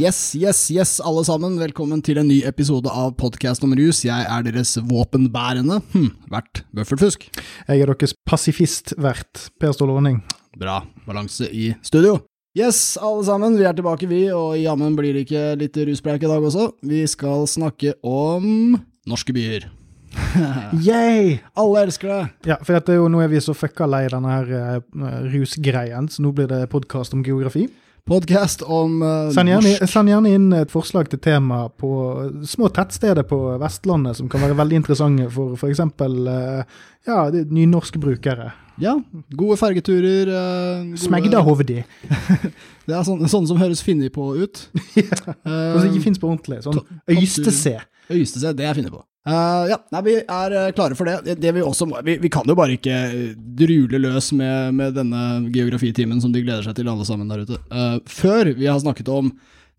[0.00, 1.58] Yes, yes, yes, alle sammen.
[1.60, 3.98] Velkommen til en ny episode av Podkast om rus.
[4.06, 7.26] Jeg er deres våpenbærende hm, vert Bøffelfusk.
[7.68, 10.22] Jeg er deres pasifistvert, Per Ståle Rønning.
[10.56, 12.14] Bra balanse i studio.
[12.56, 16.32] Yes, alle sammen, vi er tilbake, vi, og jammen blir det ikke litt ruspreik i
[16.32, 16.70] dag også.
[16.80, 19.68] Vi skal snakke om norske byer.
[20.88, 21.42] Yay!
[21.60, 22.22] Alle elsker det!
[22.54, 26.08] Ja, for dette er jo, nå er vi så fucka lei denne her uh, rusgreien,
[26.08, 27.68] så nå blir det podkast om geografi.
[28.08, 31.90] Podkast om uh, Send gjerne, send gjerne inn et forslag til tema på
[32.48, 35.84] små tettsteder på Vestlandet som kan være veldig interessante for f.eks.
[36.00, 36.64] Uh,
[37.06, 38.50] ja, de nynorskbrukere.
[38.80, 38.96] Ja,
[39.36, 40.30] gode fergeturer.
[40.30, 41.02] Uh, gode...
[41.04, 41.82] Smegdahovdi.
[42.88, 44.64] Det er sånne, sånne som høres finnig på ut.
[44.98, 46.62] ja, som ikke fins på ordentlig.
[46.66, 47.78] Sånn Øystese.
[48.10, 49.04] Øystese, det er finnig på.
[49.28, 51.18] Uh, ja, nei, vi er eh, klare for det.
[51.26, 54.96] det, det vi, også, vi, vi kan jo bare ikke eh, drule løs med, med
[54.96, 57.60] denne geografitimen som de gleder seg til, alle sammen der ute.
[57.68, 59.28] Uh, før vi har snakket om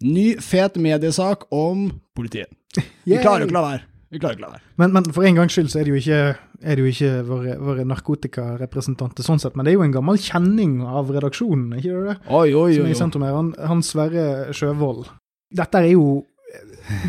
[0.05, 2.53] ny, fet mediesak om politiet.
[2.77, 3.87] Vi klarer jo ikke la være.
[4.11, 4.65] Vi klarer ikke la være.
[4.81, 6.21] Men, men for en gangs skyld så er det jo ikke,
[6.61, 10.19] er det jo ikke våre, våre narkotikarepresentanter sånn sett, men det er jo en gammel
[10.19, 12.17] kjenning av redaksjonen, ikke det?
[12.27, 12.89] Oi, oi, Som oi.
[12.89, 14.25] er i sentrum her, han, han Sverre
[14.57, 15.07] Sjøvold.
[15.55, 16.21] Dette er jo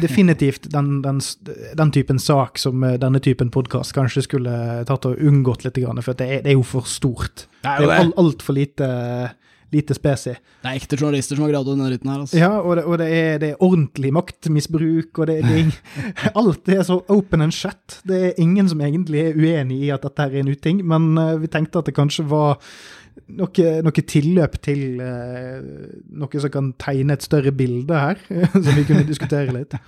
[0.03, 1.21] definitivt den, den,
[1.75, 4.55] den typen sak som eh, denne typen podkast kanskje skulle
[4.89, 7.47] tatt og unngått litt, for det er, det er jo for stort.
[7.65, 8.89] Det er jo alt altfor lite,
[9.73, 10.35] lite spesi.
[10.63, 12.23] Det er ekte journalister som har gravd denne dritten her.
[12.25, 12.39] Altså.
[12.41, 15.63] Ja, og det, og det, er, det er ordentlig maktmisbruk, og det, det
[16.39, 18.01] Alt er så open and shut.
[18.09, 21.15] Det er ingen som egentlig er uenig i at dette her er en uting, men
[21.21, 22.59] eh, vi tenkte at det kanskje var
[23.39, 25.61] noe, noe tilløp til uh,
[26.21, 28.21] noe som kan tegne et større bilde her,
[28.53, 29.77] som vi kunne diskutere litt.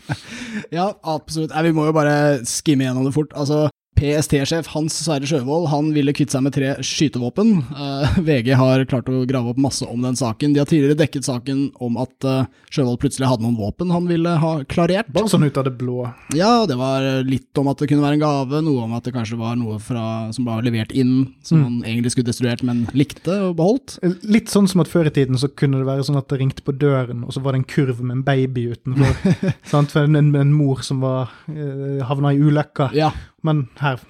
[0.75, 1.53] Ja, absolutt.
[1.53, 2.17] Nei, vi må jo bare
[2.49, 3.35] skimme gjennom det fort.
[3.39, 3.69] Altså,
[3.99, 7.53] PST-sjef Hans Sverre Sjøvold han ville kvitte seg med tre skytevåpen.
[7.75, 10.53] Uh, VG har klart å grave opp masse om den saken.
[10.55, 12.45] De har tidligere dekket saken om at uh,
[12.75, 15.11] Sjøvold plutselig hadde noen våpen han ville ha klarert.
[15.15, 16.09] Bare sånn ut av det blå.
[16.37, 19.15] Ja, det var litt om at det kunne være en gave, noe om at det
[19.15, 20.05] kanskje var noe fra,
[20.35, 21.65] som var levert inn, som Mm.
[21.65, 23.95] han egentlig skulle destruert, men likte og beholdt.
[24.27, 26.65] Litt sånn som at før i tiden så kunne det være sånn at det ringte
[26.67, 29.15] på døren, og så var det en kurv med en baby utenfor.
[29.71, 29.95] sant?
[29.95, 32.91] For en, en, en mor som var uh, havna i ulykka.
[32.99, 33.13] Ja,
[33.45, 34.01] Men her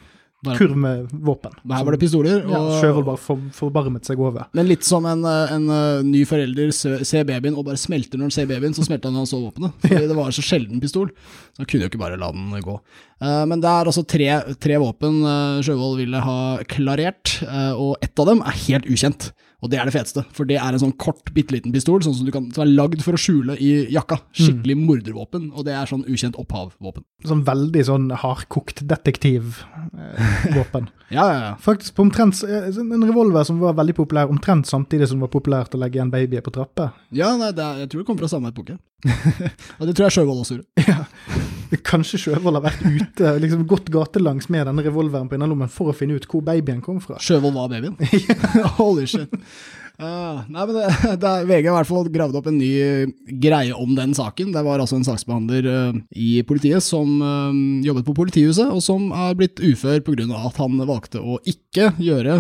[0.45, 1.55] kurv med våpen.
[1.72, 2.43] her var det pistoler.
[2.45, 4.45] Ja, og- Sjøvold bare for, forbarmet seg over.
[4.53, 8.28] Men litt som en, eh, en eh, ny forelder ser babyen og bare smelter når
[8.28, 9.73] han ser babyen, så smelter han når han så våpenet.
[9.81, 11.09] Fordi det var så sjelden pistol.
[11.55, 12.77] Så han kunne jo ikke bare la den gå.
[13.25, 14.28] Eh, men det er altså tre,
[14.61, 15.23] tre våpen
[15.65, 17.39] Sjøvold ville ha klarert,
[17.78, 19.33] og ett av dem er helt ukjent.
[19.64, 22.12] Og det er det feteste, for det er en sånn kort, bitte liten pistol sånn
[22.19, 24.19] som, du kan, som er lagd for å skjule i jakka.
[24.36, 27.06] Skikkelig mordervåpen, og det er sånn ukjent opphavvåpen.
[27.25, 30.92] Sånn veldig sånn hardkokt detektivvåpen.
[31.14, 31.50] Ja, ja, ja.
[31.62, 35.34] Faktisk på omtrent eh, en revolver som var veldig populær omtrent samtidig som det var
[35.36, 36.91] populært å legge en baby på trapper.
[37.14, 38.81] Ja, nei, det er, jeg tror det kommer fra samme epoke.
[39.78, 41.04] og det tror jeg Sjøvold også gjorde.
[41.83, 45.97] Kanskje Sjøvold har vært ute, liksom gått gatelangs med denne revolveren på innerlommen for å
[45.97, 47.19] finne ut hvor babyen kom fra.
[47.23, 47.97] Sjøvold var babyen.
[48.81, 49.33] Holy shit.
[49.95, 50.87] Uh, nei, men det,
[51.23, 52.71] det er, VG har i hvert fall gravd opp en ny
[53.43, 54.51] greie om den saken.
[54.55, 57.55] Det var altså en saksbehandler uh, i politiet som uh,
[57.87, 60.27] jobbet på politihuset, og som er blitt ufør pga.
[60.35, 62.37] at han valgte å ikke gjøre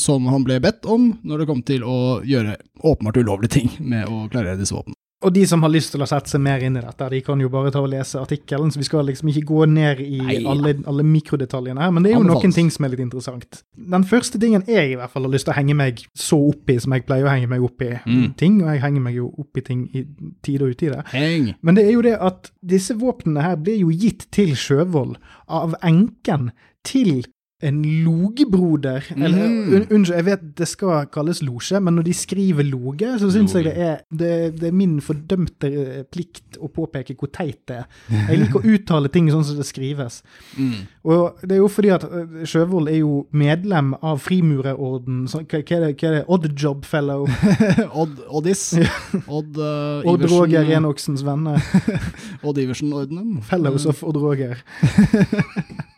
[0.00, 4.08] som han ble bedt om når det kom til å gjøre åpenbart ulovlige ting med
[4.08, 5.01] å klarere disse våpnene.
[5.22, 7.38] Og de som har lyst til å sette seg mer inn i dette, de kan
[7.40, 10.36] jo bare ta og lese artikkelen, så vi skal liksom ikke gå ned i Nei.
[10.50, 13.60] alle, alle mikrodetaljene her, men det er jo noen ting som er litt interessant.
[13.78, 16.72] Den første tingen jeg i hvert fall har lyst til å henge meg så opp
[16.74, 18.34] i, som jeg pleier å henge meg opp i Mm.
[18.36, 20.02] ting, og jeg henger meg jo opp i ting i
[20.42, 21.02] tide og utide.
[21.12, 21.54] Heng!
[21.62, 25.16] Men det er jo det at disse våpnene her blir jo gitt til Sjøvold
[25.48, 26.50] av enken
[26.84, 27.22] til
[27.62, 29.04] en logebroder.
[29.16, 29.74] Eller, Mm.
[29.74, 33.54] un, unnskyld, jeg vet det skal kalles losje, men når de skriver loge, så syns
[33.54, 34.30] jeg det er, det,
[34.60, 37.86] det er min fordømte eh, plikt å påpeke hvor teit det er.
[38.28, 40.22] Jeg liker å uttale ting sånn som det skrives.
[40.58, 40.74] Mm.
[41.04, 45.24] Og det er jo fordi at eh, Sjøvold er jo medlem av Frimurerorden.
[45.30, 45.92] Så, hva, hva er det?
[46.02, 46.24] Hva er det?
[46.28, 47.26] Odd Job Fellow.
[48.02, 48.64] Odd, Oddis.
[49.26, 51.62] Odd uh, Odd Roger Enoksens venner.
[52.46, 53.42] Odd Iversen-ordenen.
[53.46, 54.58] Fellows of Odd Roger.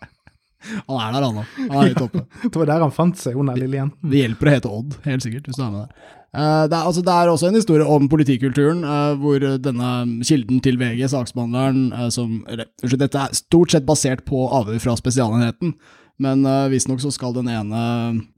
[0.89, 1.55] Han er der, han òg.
[1.63, 2.25] Han er litt oppe.
[2.51, 4.11] Det var der han fant seg, hun der lille jenten.
[4.11, 6.13] Det hjelper å hete Odd, helt sikkert, hvis du er med der.
[6.35, 9.91] Eh, det, er, altså, det er også en historie om politikulturen, eh, hvor denne
[10.27, 14.97] kilden til VG, saksbehandleren, eh, som eller, dette er stort sett basert på avhør fra
[14.99, 15.77] Spesialenheten.
[16.23, 17.79] Men uh, visstnok så skal den ene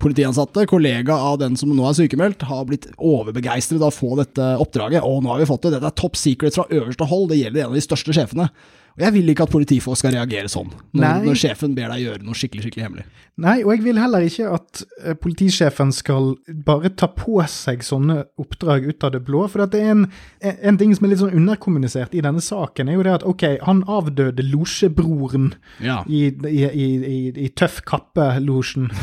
[0.00, 4.46] politiansatte, kollega av den som nå er sykemeldt, ha blitt overbegeistret av å få dette
[4.64, 5.04] oppdraget.
[5.04, 5.74] Å, nå har vi fått det!
[5.74, 7.28] Dette er top secret fra øverste hold!
[7.34, 8.48] Det gjelder en av de største sjefene.
[8.96, 12.24] Og jeg vil ikke at politifolk skal reagere sånn, når, når sjefen ber deg gjøre
[12.24, 13.04] noe skikkelig skikkelig hemmelig.
[13.44, 16.30] Nei, og jeg vil heller ikke at eh, politisjefen skal
[16.64, 19.42] bare ta på seg sånne oppdrag ut av det blå.
[19.52, 20.06] For at det er en,
[20.40, 23.44] en ting som er litt sånn underkommunisert i denne saken, er jo det at ok,
[23.68, 25.50] han avdøde losjebroren
[25.84, 25.98] Ja.
[26.08, 28.88] i, i, i, i, i Tøff kappe-losjen.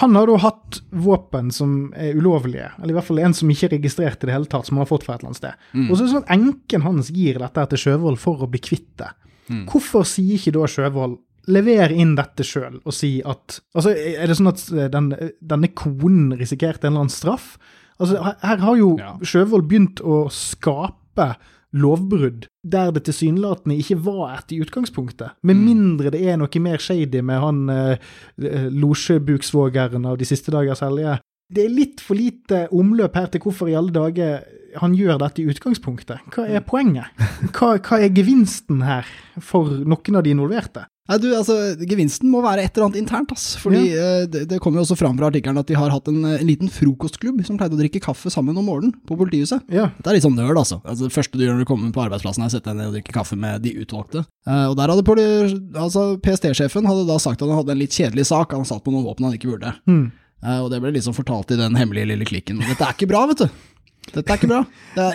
[0.00, 3.68] Han har da hatt våpen som er ulovlige, eller i hvert fall en som ikke
[3.68, 5.68] er registrert i det hele tatt, som han har fått fra et eller annet sted.
[5.88, 8.62] Og så er det sånn at enken hans gir dette til Sjøvold for å bli
[8.64, 9.12] kvitt det.
[9.68, 11.18] Hvorfor sier ikke da Sjøvold
[11.52, 14.62] Lever inn dette sjøl og si at Altså, er det sånn at
[14.94, 15.10] den,
[15.44, 17.58] denne konen risikerte en eller annen straff?
[18.00, 19.10] Altså, her, her har jo Ja.
[19.20, 21.34] Sjøvold begynt å skape
[21.74, 25.34] lovbrudd der det tilsynelatende ikke var et i utgangspunktet.
[25.42, 28.10] Med mindre det er noe mer shady med han eh,
[28.40, 31.18] eh, losjebuksvågeren av de siste dagers hellige.
[31.54, 34.46] Det er litt for lite omløp her til hvorfor i alle dager
[34.80, 36.24] han gjør dette i utgangspunktet.
[36.34, 37.12] Hva er poenget?
[37.54, 39.06] Hva, hva er gevinsten her
[39.42, 40.86] for noen av de involverte?
[41.04, 41.54] Nei, du, altså,
[41.84, 43.32] Gevinsten må være et eller annet internt.
[43.34, 43.58] ass.
[43.60, 46.22] Fordi eh, det, det kommer jo også fram fra artikkelen at de har hatt en,
[46.24, 49.66] eh, en liten frokostklubb som pleide å drikke kaffe sammen om morgenen på politihuset.
[49.68, 49.90] Ja.
[49.98, 50.80] Det er litt sånn nerd, altså.
[50.80, 51.10] altså.
[51.10, 52.96] Det første du gjør når du kommer på arbeidsplassen, er å sette deg ned og
[52.96, 54.24] drikke kaffe med de utvalgte.
[54.48, 55.28] Eh, og der hadde
[55.84, 58.94] altså, PST-sjefen hadde da sagt at han hadde en litt kjedelig sak, han satt på
[58.94, 59.76] noen våpen han ikke burde.
[59.84, 60.06] Mm.
[60.44, 62.64] Eh, og det ble liksom fortalt i den hemmelige lille klikken.
[62.64, 63.62] Dette er ikke bra, vet du.
[64.12, 64.60] Dette er ikke bra.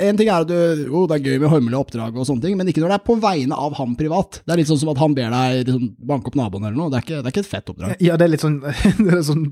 [0.02, 2.58] En ting er at du, jo, det er gøy med hormelige oppdrag og sånne ting,
[2.60, 4.42] men ikke når det er på vegne av ham privat.
[4.44, 6.92] Det er litt sånn som at han ber deg liksom, banke opp naboen eller noe.
[6.92, 7.96] Det er ikke, det er ikke et fett oppdrag.
[8.04, 8.60] Ja, det er litt sånn,
[9.06, 9.46] det er sånn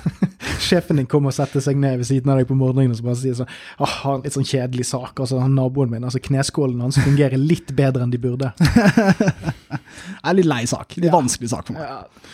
[0.68, 3.06] Sjefen din kommer og setter seg ned ved siden av deg på morgenen og så
[3.06, 5.12] bare sier sånn ah, har litt sånn kjedelig sak.
[5.14, 8.52] altså han Naboen min, altså kneskålen hans fungerer litt bedre enn de burde.
[10.18, 10.96] Det er litt lei sak.
[11.00, 11.86] Litt vanskelig sak for meg.
[11.88, 12.28] Ja.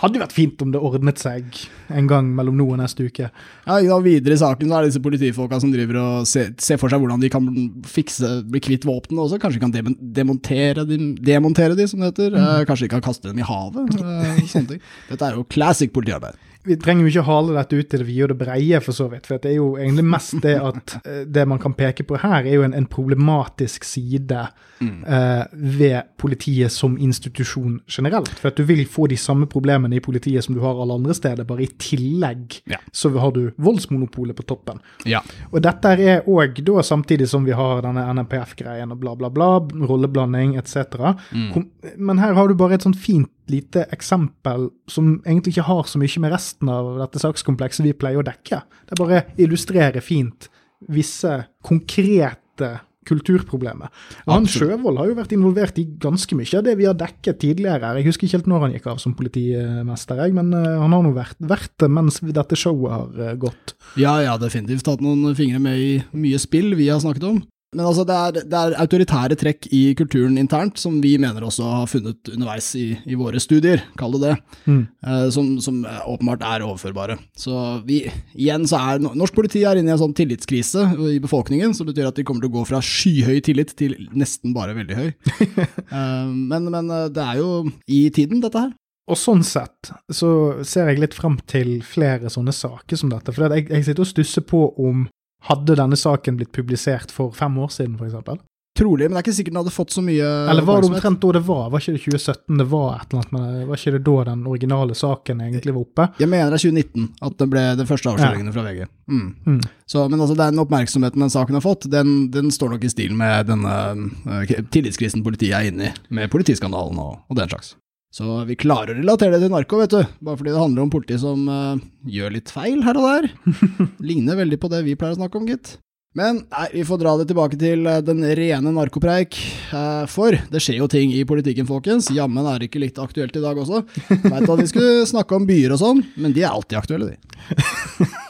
[0.00, 1.58] Hadde jo vært fint om det ordnet seg
[1.92, 3.28] en gang mellom nå og neste uke.
[3.66, 6.80] Ja, ikke videre i saken så er det disse politifolka som driver og ser, ser
[6.80, 7.46] for seg hvordan de kan
[7.88, 9.40] fikse, bli kvitt våpnene også.
[9.42, 12.36] Kanskje de kan demontere de, demontere de, som det heter.
[12.36, 12.64] Mm.
[12.68, 13.96] kanskje de kan kaste dem i havet.
[14.00, 14.84] eh, sånne ting.
[15.10, 16.40] Dette er jo classic politiarbeid.
[16.66, 19.08] Vi trenger jo ikke hale dette ut til det vide og det breie, for så
[19.12, 19.26] vidt.
[19.28, 22.42] For det er jo egentlig mest det at eh, det man kan peke på her,
[22.42, 24.42] er jo en, en problematisk side
[24.82, 28.32] eh, ved politiet som institusjon generelt.
[28.40, 31.14] For at du vil få de samme problemene i politiet som du har alle andre
[31.16, 32.80] steder, bare i tillegg Ja.
[32.92, 34.80] så har du voldsmonopolet på toppen.
[35.06, 35.22] Ja.
[35.52, 39.50] Og dette er òg da samtidig som vi har denne NMPF-greien og bla, bla, bla,
[39.86, 41.14] rolleblanding etc.
[41.32, 41.66] Mm.
[41.96, 46.00] Men her har du bare et sånt fint lite eksempel som egentlig ikke har så
[46.02, 48.62] mye med resten av dette sakskomplekset vi pleier å dekke.
[48.88, 50.50] Det bare illustrerer fint
[50.92, 51.32] visse
[51.64, 52.74] konkrete
[53.06, 53.90] kulturproblemer.
[54.26, 57.40] Og han Sjøvold har jo vært involvert i ganske mye av det vi har dekket
[57.42, 57.92] tidligere.
[58.00, 61.04] Jeg husker ikke helt når han gikk av som politimester, jeg, men eh, han har
[61.04, 63.76] nå vært, vært det mens dette showet har eh, gått.
[64.00, 67.44] Ja, ja, definitivt hatt noen fingre med i mye spill vi har snakket om.
[67.76, 71.66] Men altså, det er, det er autoritære trekk i kulturen internt som vi mener også
[71.82, 74.34] har funnet underveis i, i våre studier, kall det det,
[74.66, 74.80] Mm.
[75.06, 77.18] eh, som, som åpenbart er overførbare.
[77.38, 77.52] Så
[77.86, 78.00] vi,
[78.34, 82.08] igjen så er norsk politi er inne i en sånn tillitskrise i befolkningen, som betyr
[82.08, 85.12] at de kommer til å gå fra skyhøy tillit til nesten bare veldig høy.
[85.86, 87.50] Eh, men, men eh, det er jo
[87.92, 88.72] i tiden, dette her.
[89.06, 90.28] Og sånn sett så
[90.66, 93.30] ser jeg litt frem til flere sånne saker som dette.
[93.36, 95.04] For jeg, jeg sitter og stusser på om
[95.46, 98.42] hadde denne saken blitt publisert for fem år siden, f.eks.?
[98.76, 101.20] Trolig, men det er ikke sikkert den hadde fått så mye Eller var det omtrent
[101.22, 101.68] da det var?
[101.72, 103.62] Var ikke det 2017 det var et eller annet med det?
[103.70, 106.06] Var ikke det da den originale saken egentlig var oppe?
[106.20, 108.82] Jeg mener det er 2019 at det ble de første avsløringene fra VG.
[109.08, 109.30] Mm.
[109.46, 109.62] Mm.
[109.86, 113.16] Så, men altså, den oppmerksomheten den saken har fått, den, den står nok i stil
[113.16, 113.80] med denne
[114.28, 117.72] uh, tillitskrisen politiet er inne i, med politiskandalen og, og den slags.
[118.16, 120.92] Så vi klarer å relatere det til narko, vet du, bare fordi det handler om
[120.92, 121.76] politi som uh,
[122.08, 123.26] gjør litt feil her og der.
[124.08, 125.74] Ligner veldig på det vi pleier å snakke om, gitt.
[126.16, 129.36] Men nei, vi får dra det tilbake til eh, den rene narkopreik,
[129.76, 132.08] eh, for det skjer jo ting i politikken, folkens.
[132.08, 133.82] Jammen er det ikke litt aktuelt i dag også.
[134.24, 137.20] Veit at vi skulle snakke om byer og sånn, men de er alltid aktuelle, de.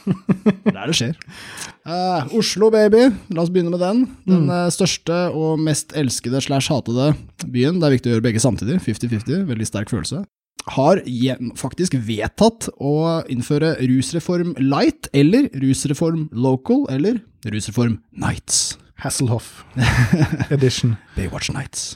[0.07, 1.15] Det er der det skjer.
[1.87, 3.05] Eh, Oslo, baby.
[3.31, 4.01] La oss begynne med den.
[4.27, 4.71] Den mm.
[4.75, 7.13] største og mest elskede slash hatede
[7.45, 7.79] byen.
[7.79, 8.81] Det er viktig å gjøre begge samtidig.
[8.83, 9.45] 50-50.
[9.47, 10.25] Veldig sterk følelse.
[10.75, 10.99] Har
[11.55, 18.75] faktisk vedtatt å innføre rusreform light, eller rusreform local, eller rusreform nights.
[18.99, 19.63] Hasselhoff
[20.51, 20.97] edition.
[21.15, 21.95] Baywatch Nights.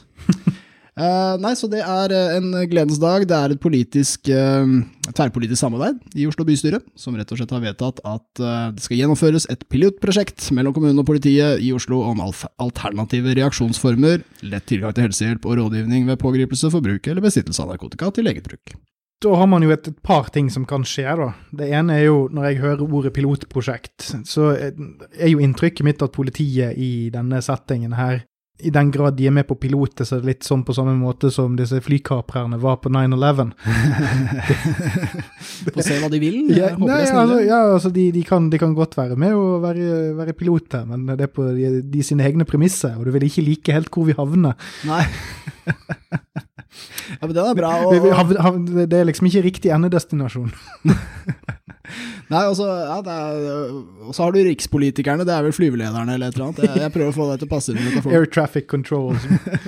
[0.92, 3.24] Eh, nei, så det er eh, en gledens dag.
[3.28, 7.62] Det er et politisk, uh, tverrpolitisk samarbeid i Oslo bystyre, som rett og slett har
[7.64, 12.20] vedtatt at uh, det skal gjennomføres et pilotprosjekt mellom kommunen og politiet i Oslo om
[12.20, 18.10] alternative reaksjonsformer, lett tilgang til helsehjelp og rådgivning ved pågripelse, forbruk eller besittelse av narkotika
[18.12, 18.74] til eget bruk.
[19.22, 21.28] Da har man jo et, et par ting som kan skje, da.
[21.56, 26.12] Det ene er jo, når jeg hører ordet pilotprosjekt, så er jo inntrykket mitt at
[26.12, 28.24] politiet i denne settingen her
[28.62, 30.94] i den grad de er med på piloter, så er det litt sånn på samme
[30.98, 33.52] måte som disse flykaprerne var på 9-11.
[35.74, 36.38] Få se hva de vil.
[36.54, 37.22] Ja, håper nei, er snille.
[37.24, 40.86] altså, ja, altså de, de, kan, de kan godt være med og være, være piloter,
[40.88, 43.92] men det er på de, de sine egne premisser, og du vil ikke like helt
[43.92, 44.58] hvor vi havner.
[44.88, 45.02] Nei.
[47.18, 47.72] ja, men den er bra.
[47.86, 50.52] Og, Det er liksom ikke riktig endedestinasjon.
[52.32, 56.36] nei, altså, så ja, er- så har du rikspolitikerne, det er vel flyvelederne eller et
[56.38, 56.62] eller annet.
[56.68, 58.16] Jeg, jeg prøver å få deg til å passe inn metaforen.
[58.18, 59.16] Air traffic control.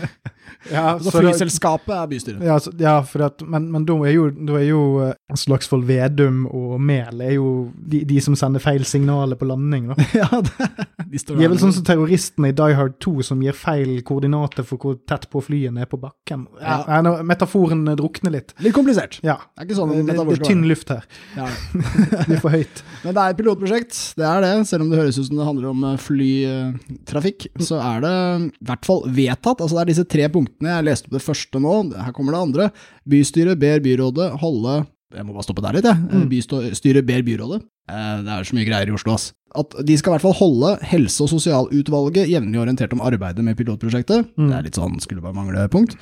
[0.72, 2.44] ja, Så så flyselskapet er bystyret.
[2.46, 2.96] Ja, så, ja
[3.26, 7.34] at, men, men da er jo, da er jo eh, Slagsvold Vedum og Mehl er
[7.36, 9.90] jo de, de som sender feil signaler på landing.
[9.92, 9.98] Da.
[10.24, 10.68] Ja, det,
[11.10, 13.96] de står De er vel sånn som terroristene i Die Hard 2 som gir feil
[14.06, 16.46] koordinater for hvor tett på flyene er på bakken.
[16.62, 17.00] Ja, Ja.
[17.24, 18.54] Metaforen drukner litt.
[18.64, 19.18] Litt komplisert.
[19.24, 21.04] Ja, Det er ikke sånn det, det, det er tynn luft her.
[21.36, 21.48] Ja.
[22.28, 22.82] Blir for høyt.
[23.04, 24.52] Men det er et pilotprosjekt, det er det.
[24.70, 28.14] Selv om det høres ut som det handler om eh, flytrafikk, så er det
[28.48, 29.60] i hvert fall vedtatt.
[29.62, 30.72] Altså det er disse tre punktene.
[30.78, 32.68] Jeg leste opp det første nå, her kommer det andre.
[33.08, 34.82] Bystyret ber byrådet holde
[35.14, 36.00] Jeg må bare stoppe der litt, jeg.
[36.10, 36.28] Mm.
[36.32, 37.62] Bystyret ber byrådet.
[37.90, 39.32] Eh, Det er så mye greier i Oslo, ass.
[39.54, 43.54] At de skal i hvert fall holde Helse- og sosialutvalget jevnlig orientert om arbeidet med
[43.60, 44.26] pilotprosjektet.
[44.34, 44.48] Mm.
[44.50, 45.94] Det er litt sånn skulle bare mangle punkt.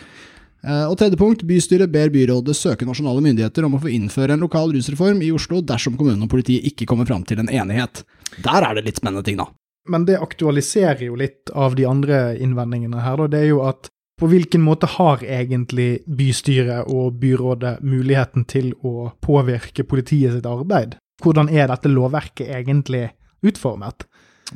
[0.62, 4.44] Eh, Og tredje punkt, bystyret ber byrådet søke nasjonale myndigheter om å få innføre en
[4.44, 8.04] lokal rusreform i Oslo dersom kommunen og politiet ikke kommer fram til en enighet.
[8.44, 9.48] Der er det litt spennende ting, da.
[9.90, 13.26] Men det aktualiserer jo litt av de andre innvendingene her, da.
[13.26, 13.90] Det er jo at
[14.20, 20.94] på hvilken måte har egentlig bystyret og byrådet muligheten til å påvirke politiet sitt arbeid?
[21.24, 23.08] Hvordan er dette lovverket egentlig
[23.42, 24.06] utformet?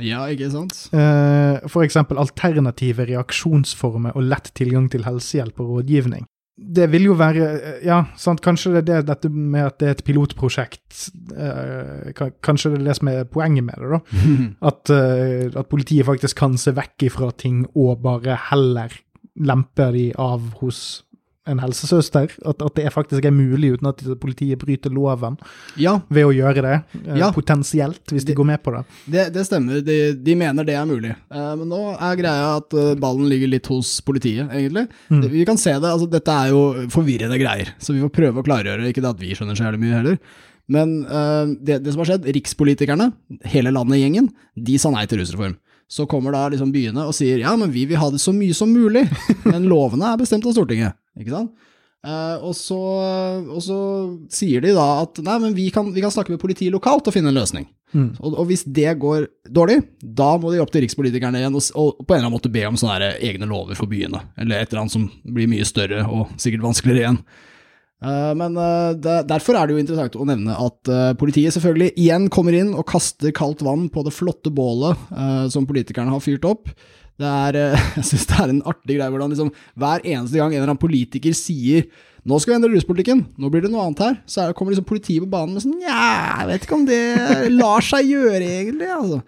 [0.03, 0.76] Ja, ikke sant?
[0.95, 6.26] Eh, eksempel alternative reaksjonsformer og lett tilgang til helsehjelp og rådgivning.
[6.57, 9.88] Det vil jo være eh, Ja, sant, kanskje det er det, dette med at det
[9.88, 14.23] er et pilotprosjekt eh, Kanskje det er det som er poenget med det, da.
[14.71, 18.95] At, eh, at politiet faktisk kan se vekk ifra ting og bare heller
[19.37, 21.05] lempe de av hos
[21.47, 22.33] en helsesøster.
[22.47, 25.37] At, at det faktisk er mulig uten at politiet bryter loven
[25.81, 26.76] Ja, ved å gjøre det.
[27.07, 27.31] eh, Ja.
[27.35, 28.83] Potensielt, hvis de de, går med på det.
[29.07, 29.81] det, det stemmer.
[29.87, 31.12] De, de mener det er mulig.
[31.31, 34.87] Eh, men nå er greia at eh, ballen ligger litt hos politiet, egentlig.
[35.11, 35.23] Mm.
[35.23, 38.43] Det, vi kan se det, altså dette er jo forvirrende greier, så vi får prøve
[38.43, 38.91] å klargjøre.
[38.91, 40.19] Ikke det at vi skjønner så jævlig mye heller.
[40.69, 43.12] Men eh, det, det som har skjedd, rikspolitikerne,
[43.53, 45.55] hele landet i gjengen, de sa nei til rusreform.
[45.87, 48.55] Så kommer da liksom byene og sier ja, men vi vil ha det så mye
[48.59, 49.05] som mulig,
[49.47, 51.73] men lovene er bestemt av Stortinget, ikke sant?
[52.07, 52.77] Uh, og, så,
[53.51, 53.77] og så
[54.31, 57.15] sier de da at nei, men vi kan, vi kan snakke med politiet lokalt og
[57.15, 57.67] finne en løsning.
[57.97, 58.13] Mm.
[58.21, 62.05] Og, og hvis det går dårlig, da må de opp til rikspolitikerne igjen og, og
[62.05, 64.85] på en eller annen måte be om sånne egne lover for byene, eller et eller
[64.85, 67.21] annet som blir mye større og sikkert vanskeligere igjen.
[68.05, 72.29] Uh, men uh, det, derfor er det jo interessant å nevne at politiet selvfølgelig igjen
[72.31, 75.11] kommer inn og kaster kaldt vann på det flotte bålet
[75.51, 76.71] som politikerne har fyrt opp.
[77.17, 80.53] Det er, eh, jeg synes det er en artig greie hvordan liksom, hver eneste gang
[80.53, 81.89] en eller annen politiker sier
[82.27, 84.87] nå skal vi endre ruspolitikken, nå blir det noe annet her, så er, kommer liksom
[84.89, 85.99] politiet på banen med sånn Nja,
[86.41, 87.03] jeg vet ikke om det
[87.61, 88.89] lar seg gjøre, egentlig.
[88.91, 89.21] Altså.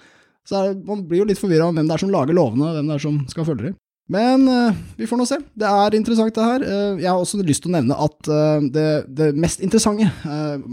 [0.49, 2.75] Så er, Man blir jo litt forvirra om hvem det er som lager lovene, og
[2.75, 3.77] hvem det er som skal følge dem.
[4.11, 5.39] Men eh, vi får nå se.
[5.63, 6.67] Det er interessant, det her.
[6.67, 8.33] Eh, jeg har også lyst til å nevne at
[8.75, 8.89] det,
[9.21, 10.11] det mest interessante,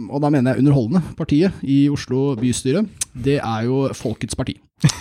[0.09, 4.57] og da mener jeg underholdende, partiet i Oslo bystyre, det er jo Folkets parti.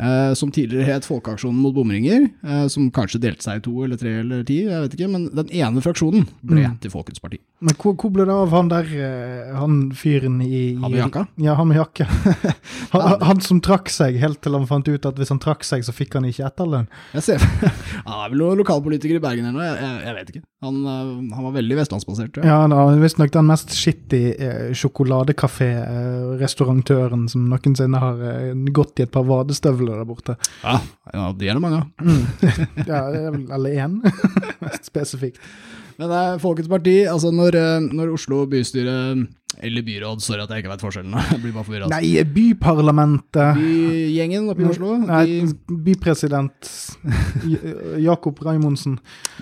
[0.00, 3.98] Eh, som tidligere het Folkeaksjonen mot bomringer, eh, som kanskje delte seg i to eller
[4.00, 6.78] tre eller ti, jeg vet ikke, men den ene fraksjonen ble Mm.
[6.80, 7.36] til Folkets parti.
[7.60, 11.02] Men hvor, hvor ble det av han der, eh, han fyren i, i Han med
[11.02, 11.26] jakka?
[11.44, 12.06] Ja, han med jakka.
[12.94, 15.84] han, han- som trakk seg helt til han fant ut at hvis han trakk seg,
[15.84, 16.88] så fikk han ikke etterlønn.
[17.18, 17.36] Jeg ser,
[18.08, 20.44] Han er vel lokalpolitiker i Bergen eller noe, jeg, jeg, jeg vet ikke.
[20.64, 22.48] Han, eh, han var veldig vestlandsbasert, tror jeg.
[22.48, 29.12] Ja, er visstnok den mest shitty eh, sjokoladekafé-restaurantøren som noensinne har eh, gått i et
[29.12, 30.36] par vadestøvler der borte.
[30.62, 30.78] Ja,
[31.14, 31.82] ja det mange mange.
[32.86, 33.98] Ja, det er eller én,
[34.64, 35.40] mest spesifikt.
[36.00, 38.94] Men det er Folkets parti, altså når, eh, når Oslo bystyre,
[39.62, 41.92] eller byråd, sorry at jeg ikke vet forskjellen, jeg blir bare forvirret.
[41.92, 46.70] Nei, byparlamentet Bygjengen oppe i Oslo, Nei, de, bypresident
[48.08, 48.98] Jakob Raimondsen.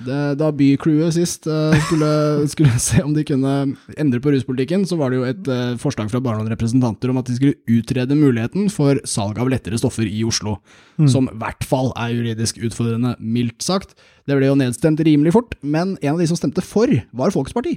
[0.06, 2.10] det, da bycrewet sist eh, skulle,
[2.52, 3.54] skulle se om de kunne
[3.98, 7.20] endre på ruspolitikken, så var det jo et eh, forslag fra bare noen representanter om
[7.20, 10.58] at de skulle utrede muligheten for salg av lettere stoffer i Oslo,
[10.98, 11.06] Mm.
[11.06, 13.92] som i hvert fall er juridisk utfordrende, mildt sagt.
[14.26, 17.54] Det ble jo nedstemt rimelig fort, men en av de som stemte for, var Folkets
[17.54, 17.76] parti.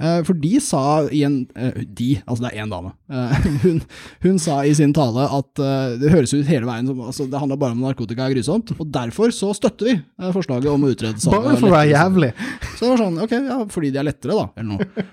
[0.00, 0.82] Eh, For de sa
[1.14, 2.92] i en eh, De, altså det er én dame.
[3.06, 3.80] Eh, Hun,
[4.24, 5.60] hun sa i sin tale at
[6.00, 8.88] det høres ut hele veien som altså det handler bare om narkotika er grusomt, og
[8.92, 9.94] derfor så støtter vi
[10.34, 12.30] forslaget om å utrede salg Bare for å være jævlig.
[12.74, 15.06] Så det var sånn, ok, ja, fordi de er lettere da, eller noe.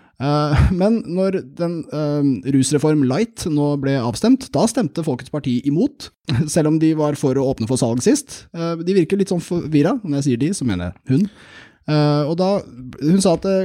[0.77, 1.77] Men når den
[2.55, 6.09] rusreform light nå ble avstemt, da stemte Folkets Parti imot,
[6.53, 8.43] selv om de var for å åpne for salg sist.
[8.51, 11.25] De virker litt sånn forvirra, når jeg sier de, så mener jeg hun.
[12.31, 12.51] Og da,
[13.01, 13.57] hun sa at det,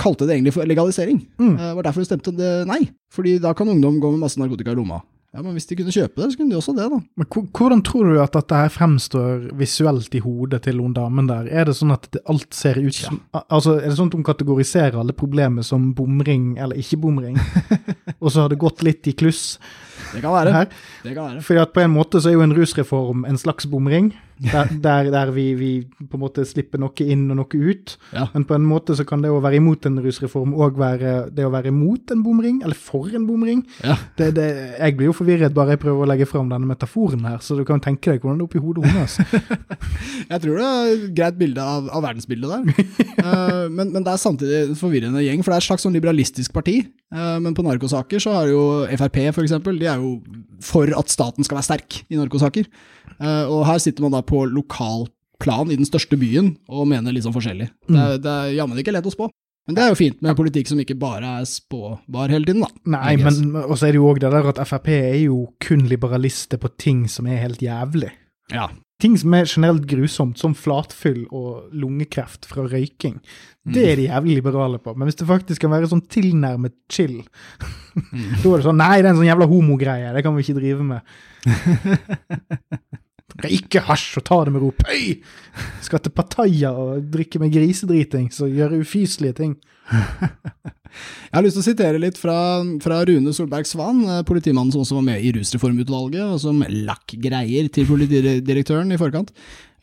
[0.00, 1.24] kalte det egentlig for legalisering.
[1.38, 1.54] Mm.
[1.56, 2.82] Eh, Det var derfor de stemte det nei,
[3.12, 5.02] fordi da kan ungdom gå med masse narkotika i lomma.
[5.34, 6.98] Ja, men hvis de kunne kjøpe det, så kunne de også det da.
[7.18, 11.48] Men hvordan tror du at dette her fremstår visuelt i hodet til hun damen der?
[11.50, 13.42] Er det sånn at alt ser ut som ja.
[13.50, 17.34] Altså, Er det sånn at hun kategoriserer alle problemer som bomring eller ikke bomring,
[18.22, 19.58] og så har det gått litt i kluss
[20.12, 20.52] Det kan være.
[20.54, 20.68] her?
[21.02, 21.42] Det kan være.
[21.42, 25.10] Fordi at på en måte så er jo en rusreform en slags bomring, der, der,
[25.14, 25.70] der vi, vi
[26.10, 27.94] på en måte slipper noe inn og noe ut.
[28.14, 28.26] Ja.
[28.32, 31.46] Men på en måte så kan det å være imot en rusreform òg være det
[31.46, 33.62] å være imot en bomring, eller for en bomring.
[33.84, 33.96] Ja.
[34.18, 34.48] Det, det,
[34.78, 37.64] jeg blir jo forvirret bare jeg prøver å legge fram denne metaforen her, så du
[37.68, 39.18] kan tenke deg hvordan det er oppi hodet hennes.
[40.34, 42.88] Jeg tror det er et greit bilde av, av verdensbildet der.
[43.20, 45.94] uh, men, men det er samtidig en forvirrende gjeng, for det er et slags sånn
[45.96, 46.80] liberalistisk parti.
[47.14, 48.62] Uh, men på narkosaker så har jo
[48.98, 50.16] Frp for eksempel, de er jo
[50.64, 52.68] for at staten skal være sterk i narkosaker.
[53.20, 57.24] Eh, og her sitter man da på lokalplan i den største byen og mener litt
[57.26, 57.70] sånn forskjellig.
[57.88, 59.30] Det, er- det er jammen ikke lett å spå.
[59.64, 62.68] Men det er jo fint med politikk som ikke bare er spåbar hele tiden, da.
[62.98, 65.86] Nei, men og så er det jo òg det der at Frp er jo kun
[65.88, 68.10] liberalister på ting som er helt jævlig.
[68.52, 68.66] Ja.
[69.00, 73.16] Ting som er generelt grusomt, som flatfyll og lungekreft fra røyking.
[73.64, 74.92] Det er de jævlig liberale på.
[74.94, 77.22] Men hvis det faktisk kan være sånn tilnærmet chill,
[77.96, 80.60] da er det sånn Nei, det er en sånn jævla homogreie, det kan vi ikke
[80.60, 81.00] drive med.
[83.42, 84.70] Røyke hasj og ta det med ro.
[84.78, 85.16] Pøy!
[85.82, 89.56] Skal til Pattaya og drikke med grisedriting, så gjøre ufyselige ting.
[90.94, 92.36] Jeg har lyst til å sitere litt fra,
[92.82, 97.16] fra Rune Solberg Svan, eh, politimannen som også var med i rusreformutvalget, og som lakk
[97.24, 99.32] greier til politidirektøren i forkant,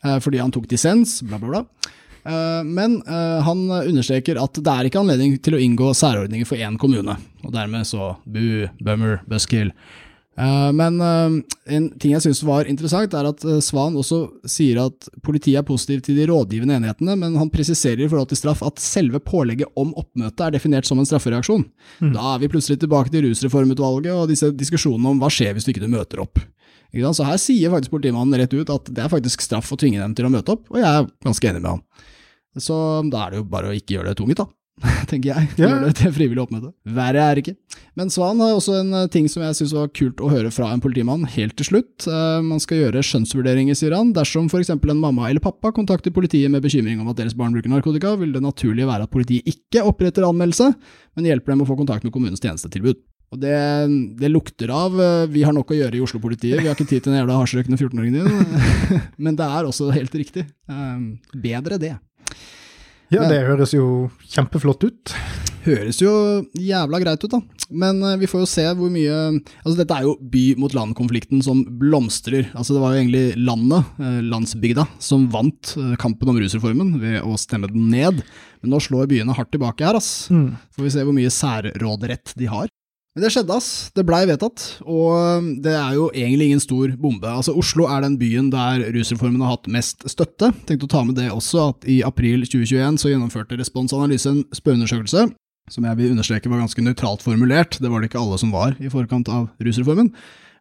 [0.06, 1.90] eh, fordi han tok dissens, bla, bla, bla.
[2.22, 6.78] Eh, Men han understreker at det er ikke anledning til å inngå særordninger for én
[6.80, 9.74] kommune, og dermed så bu, bummer, buskill.
[10.38, 11.34] Eh, Men eh,
[11.76, 15.66] en ting jeg syns var interessant, er at eh, Svan også sier at politiet er
[15.68, 19.68] positiv til de rådgivende enhetene, men han presiserer i forhold til straff at selve pålegget
[19.76, 21.66] om oppmøte er definert som en straffereaksjon.
[22.16, 25.74] Da er vi plutselig tilbake til rusreformutvalget og disse diskusjonene om hva skjer hvis du
[25.74, 26.40] ikke møter opp.
[26.92, 30.12] Så her sier faktisk politimannen rett ut at det er faktisk straff å tvinge dem
[30.16, 31.84] til å møte opp, og jeg er ganske enig med han.
[32.60, 32.74] Så
[33.08, 34.48] da er det jo bare å ikke gjøre det tvunget, da.
[35.10, 35.48] tenker jeg.
[35.60, 35.68] Ja.
[35.68, 36.72] Gjør det til frivillig oppmøte.
[36.96, 37.54] Verre er det ikke.
[37.98, 40.70] Men Svan har også en eh, ting som jeg syns var kult å høre fra
[40.72, 42.06] en politimann helt til slutt.
[42.08, 44.14] Eh, Man skal gjøre skjønnsvurderinger, sier han.
[44.16, 44.72] Dersom f.eks.
[44.74, 48.34] en mamma eller pappa kontakter politiet med bekymring om at deres barn bruker narkotika, vil
[48.34, 50.72] det naturlige være at politiet ikke oppretter anmeldelse,
[51.16, 53.00] men hjelper dem å få kontakt med kommunens tjenestetilbud.
[53.32, 53.56] Og det,
[54.20, 57.04] det lukter av eh, Vi har nok å gjøre i Oslo-politiet, vi har ikke tid
[57.04, 59.04] til den jævla hasjrøykende 14-åringen din.
[59.24, 60.44] Men det er også helt riktig.
[61.44, 61.94] Bedre det.
[63.12, 63.86] Ja, det høres jo
[64.32, 65.14] kjempeflott ut.
[65.62, 66.12] Høres jo
[66.58, 67.40] jævla greit ut, da.
[67.70, 69.18] Men eh, vi får jo se hvor mye
[69.62, 72.48] Altså, dette er jo by mot land-konflikten som blomstrer.
[72.56, 77.20] Altså, det var jo egentlig landet, eh, landsbygda, som vant eh, kampen om rusreformen ved
[77.22, 78.24] å stemme den ned.
[78.62, 80.30] Men nå slår byene hardt tilbake her, ass.
[80.32, 80.54] Mm.
[80.74, 82.72] Får vi se hvor mye særråderett de har.
[83.12, 83.90] Men det skjedde, ass.
[83.92, 84.62] Det blei vedtatt.
[84.88, 87.28] Og det er jo egentlig ingen stor bombe.
[87.28, 90.48] Altså, Oslo er den byen der rusreformen har hatt mest støtte.
[90.68, 94.40] Tenkte å ta med det også, at i april 2021 så gjennomførte Respons Analyse en
[94.56, 95.26] spørreundersøkelse,
[95.72, 97.76] som jeg vil understreke var ganske nøytralt formulert.
[97.82, 100.08] Det var det ikke alle som var i forkant av rusreformen.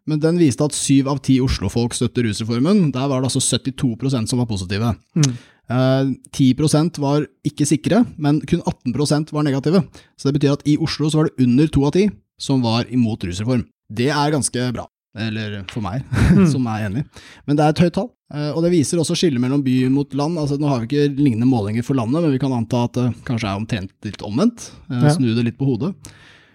[0.10, 2.90] Men den viste at syv av ti Oslo-folk støtter rusreformen.
[2.92, 4.92] Der var det altså 72% som var positive.
[5.16, 5.30] Mm.
[5.72, 9.86] Eh, 10% var ikke sikre, men kun 18% var negative.
[10.20, 12.10] Så det betyr at i Oslo så var det under to av ti
[12.42, 13.68] som var imot rusreform.
[13.92, 14.88] Det er ganske bra.
[15.20, 16.06] Eller for meg,
[16.54, 17.02] som er enig.
[17.46, 18.10] Men det er et høyt tall.
[18.34, 20.40] Eh, Og det viser også skillet mellom by mot land.
[20.40, 23.08] Altså, nå har vi ikke lignende målinger for landet, men vi kan anta at det
[23.28, 24.70] kanskje er omtrent litt omvendt.
[24.90, 25.92] Eh, Snu det litt på hodet.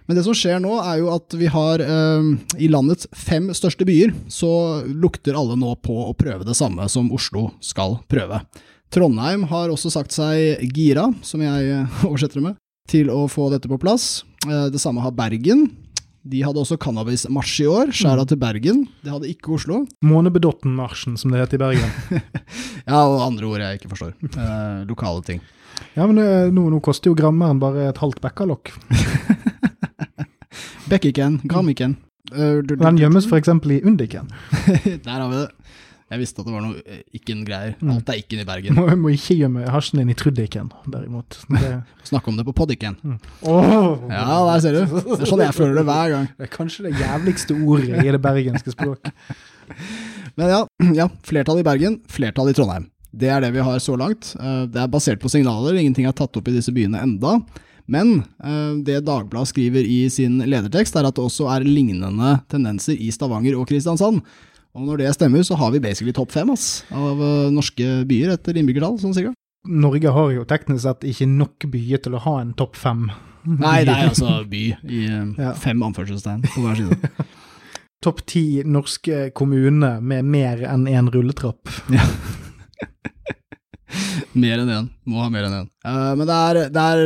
[0.09, 2.29] Men det som skjer nå, er jo at vi har eh,
[2.63, 4.49] i landets fem største byer, så
[4.87, 8.41] lukter alle nå på å prøve det samme som Oslo skal prøve.
[8.95, 12.57] Trondheim har også sagt seg gira, som jeg eh, oversetter det med,
[12.89, 14.23] til å få dette på plass.
[14.47, 15.67] Eh, det samme har Bergen.
[16.27, 18.87] De hadde også cannabismarsj i år, skjæra til Bergen.
[19.05, 19.85] Det hadde ikke Oslo.
[20.07, 21.93] Månebedotten-marsjen, som det heter i Bergen.
[22.87, 24.13] Ja, og andre ord jeg ikke forstår.
[24.31, 25.41] Eh, lokale ting.
[25.97, 28.71] Ja, men eh, nå, nå koster jo grammeren bare et halvt bekkalokk.
[30.91, 31.97] Bekkiken, grammiken.
[32.31, 33.51] Den gjemmes f.eks.
[33.51, 34.31] i Undiken.
[34.55, 35.51] Der har vi det.
[36.07, 37.73] Jeg visste at det var noe eh, Ikken-greier.
[37.81, 37.89] Mm.
[37.97, 38.77] Alt er Ikken i Bergen.
[38.79, 41.39] Må, må ikke gjemme hasjen din i Truddiken, derimot.
[41.51, 41.71] Det,
[42.11, 42.95] Snakke om det på Podikken.
[43.03, 43.17] Mm.
[43.43, 43.97] Oh!
[44.13, 44.83] Ja, der ser du.
[44.87, 46.29] Det er sånn jeg føler det hver gang.
[46.39, 49.11] Det er kanskje det jævligste ordet i det bergenske språk.
[50.39, 50.61] Men ja,
[50.95, 52.87] ja, flertall i Bergen, flertall i Trondheim.
[53.17, 54.35] Det er det vi har så langt.
[54.39, 57.39] Eh, Det er basert på signaler, ingenting er tatt opp i disse byene enda.
[57.91, 62.95] Men eh, det Dagbladet skriver i sin ledertekst, er at det også er lignende tendenser
[62.99, 64.23] i Stavanger og Kristiansand.
[64.77, 68.59] Og når det stemmer, så har vi basically topp fem av eh, norske byer etter
[68.61, 69.37] innbyggertall, sånn sikkert.
[69.67, 73.07] Norge har jo teknisk sett ikke nok byer til å ha en topp fem.
[73.65, 75.55] Nei, det er altså by i eh, Ja.
[75.59, 77.27] fem anførselstegn på hver side.
[78.05, 81.73] Topp ti norske kommuner med mer enn én rulletrapp.
[84.37, 84.89] Mer enn én.
[85.07, 85.69] Må ha mer enn én.
[85.87, 87.05] Uh, men det er, det er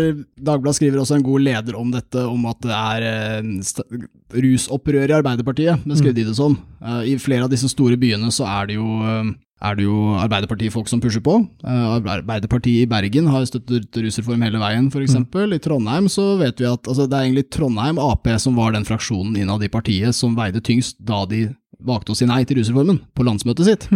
[0.51, 3.07] Dagbladet skriver også en god leder om dette, om at det er
[3.45, 6.57] uh, rusopprør i Arbeiderpartiet, beskrev de det som.
[6.81, 9.97] Uh, I flere av disse store byene så er det jo eh, er det jo
[10.16, 11.37] Arbeiderpartifolk som pusher på.
[11.64, 15.11] Eh, Arbeiderpartiet i Bergen har støttet rusreform hele veien, f.eks.
[15.11, 15.53] eksempel.
[15.53, 18.88] I Trondheim så vet vi at altså, det er egentlig Trondheim Ap som var den
[18.88, 21.49] fraksjonen innad i partiet som veide tyngst da de
[21.81, 23.87] valgte å si nei til rusreformen på landsmøtet sitt.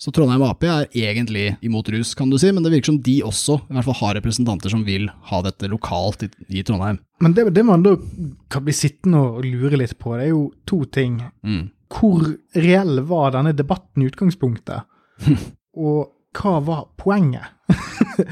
[0.00, 3.18] Så Trondheim Ap er egentlig imot rus, kan du si, men det virker som de
[3.26, 6.96] også i hvert fall har representanter som vil ha dette lokalt i, i Trondheim.
[7.20, 7.92] Men det, det man da
[8.48, 11.18] kan bli sittende og lure litt på, det er jo to ting.
[11.44, 11.66] Mm.
[11.92, 12.24] Hvor
[12.56, 14.88] reell var denne debatten i utgangspunktet?
[15.76, 16.08] Og
[16.40, 17.52] hva var poenget?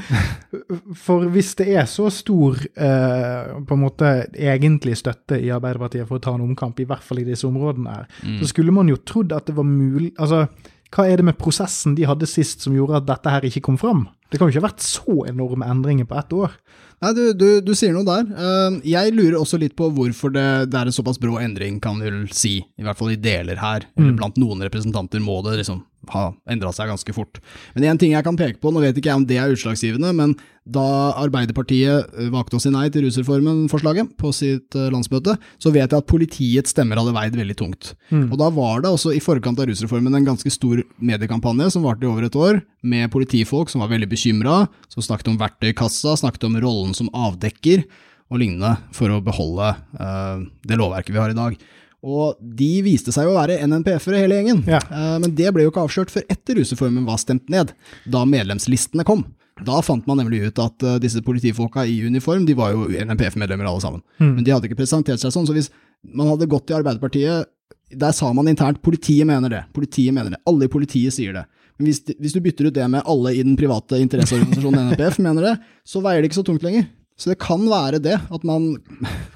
[0.99, 6.17] For hvis det er så stor eh, på en måte egentlig støtte i Arbeiderpartiet for
[6.19, 8.39] å ta en omkamp, i hvert fall i disse områdene her, Mm.
[8.41, 10.47] så skulle man jo trodd at det var mulig Altså,
[10.95, 13.77] hva er det med prosessen de hadde sist som gjorde at dette her ikke kom
[13.77, 14.07] fram?
[14.29, 16.53] Det kan jo ikke ha vært så enorme endringer på ett år.
[17.01, 18.25] Nei, du, du, du sier noe der.
[18.29, 22.01] Eh, jeg lurer også litt på hvorfor det, det er en såpass brå endring, kan
[22.01, 22.57] vi vel si.
[22.61, 23.87] I hvert fall i deler her.
[23.97, 25.81] Eller blant noen representanter må det liksom
[26.13, 27.41] ha endra seg ganske fort.
[27.75, 30.13] Men en ting jeg kan peke på, nå vet ikke jeg om det er utslagsgivende,
[30.15, 30.33] men
[30.69, 30.85] da
[31.17, 35.97] Arbeiderpartiet eh, valgte å si nei til rusreformen-forslaget på sitt eh, landsmøte, så vet jeg
[35.97, 37.93] at politiets stemmer hadde veid veldig tungt.
[38.13, 42.05] Og da var det også i forkant av rusreformen en ganske stor mediekampanje som varte
[42.05, 44.61] i over et år, med politifolk som var veldig bekymra,
[44.93, 47.83] som snakket om verktøykassa, snakket om rollen som avdekker
[48.29, 51.57] og lignende, for å beholde uh, det lovverket vi har i dag.
[52.05, 54.79] Og de viste seg å være NNPF-ere hele gjengen, Ja.
[54.79, 57.73] Eh, men det ble jo ikke avslørt før etter rusreformen var stemt ned,
[58.07, 59.25] da medlemslistene kom.
[59.65, 63.67] Da fant man nemlig ut at eh, disse politifolka i uniform, de var jo NNPF-medlemmer
[63.67, 64.01] alle sammen.
[64.19, 65.67] Men de hadde ikke presentert seg sånn, så hvis
[66.15, 67.49] man hadde gått til Arbeiderpartiet,
[67.89, 71.43] der sa man internt politiet mener det, politiet mener det, alle i politiet sier det.
[71.79, 75.47] Men hvis, hvis du bytter ut det med alle i den private interesseorganisasjonen NNPF mener
[75.47, 75.53] det,
[75.87, 76.87] så veier det ikke så tungt lenger.
[77.19, 78.77] Så det kan være det, at man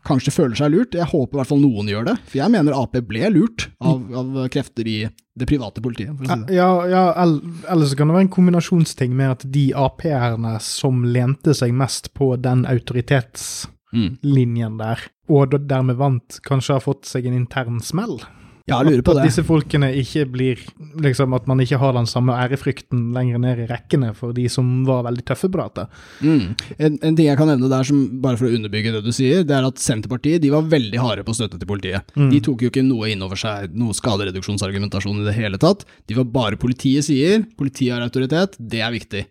[0.08, 0.94] kanskje føler seg lurt.
[0.96, 4.06] Jeg håper i hvert fall noen gjør det, for jeg mener Ap ble lurt av,
[4.22, 4.94] av krefter i
[5.36, 6.16] det private politiet.
[6.24, 6.56] Si det.
[6.56, 11.04] Ja, ja el- eller så kan det være en kombinasjonsting med at de Ap-erne som
[11.04, 14.80] lente seg mest på den autoritetslinjen Mm.
[14.80, 18.16] der, og dermed vant, kanskje har fått seg en intern smell.
[18.64, 19.26] Ja, jeg lurer på at det.
[19.28, 20.60] disse folkene ikke blir
[21.04, 24.86] liksom At man ikke har den samme ærefrykten lenger ned i rekkene for de som
[24.88, 25.84] var veldig tøffe på dette.
[26.24, 26.54] Mm.
[26.78, 29.44] En, en ting jeg kan nevne der, som, bare for å underbygge det du sier,
[29.44, 32.14] det er at Senterpartiet de var veldig harde på støtte til politiet.
[32.32, 35.84] De tok jo ikke noe inn over seg, noe skadereduksjonsargumentasjon i det hele tatt.
[36.08, 39.26] De var bare politiet sier, politiet har autoritet, det er viktig.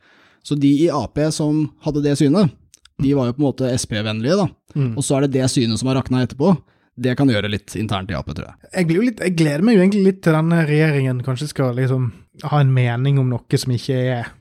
[0.44, 2.52] Så de i Ap som hadde det synet,
[3.00, 4.50] de var jo på en måte Sp-vennlige, da.
[4.92, 6.52] Og så er det det synet som har rakna etterpå.
[6.94, 8.70] Det kan gjøre litt internt i Ap, tror jeg.
[8.72, 12.10] Jeg, litt, jeg gleder meg jo egentlig litt til denne regjeringen kanskje skal liksom
[12.50, 14.32] ha en mening om noe som ikke er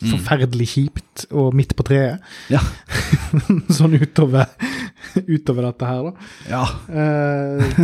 [0.00, 2.22] forferdelig kjipt og midt på treet.
[2.52, 2.60] Ja.
[3.76, 4.48] sånn utover,
[5.26, 6.30] utover dette her, da.
[6.50, 6.62] Ja.
[6.88, 7.82] Eh,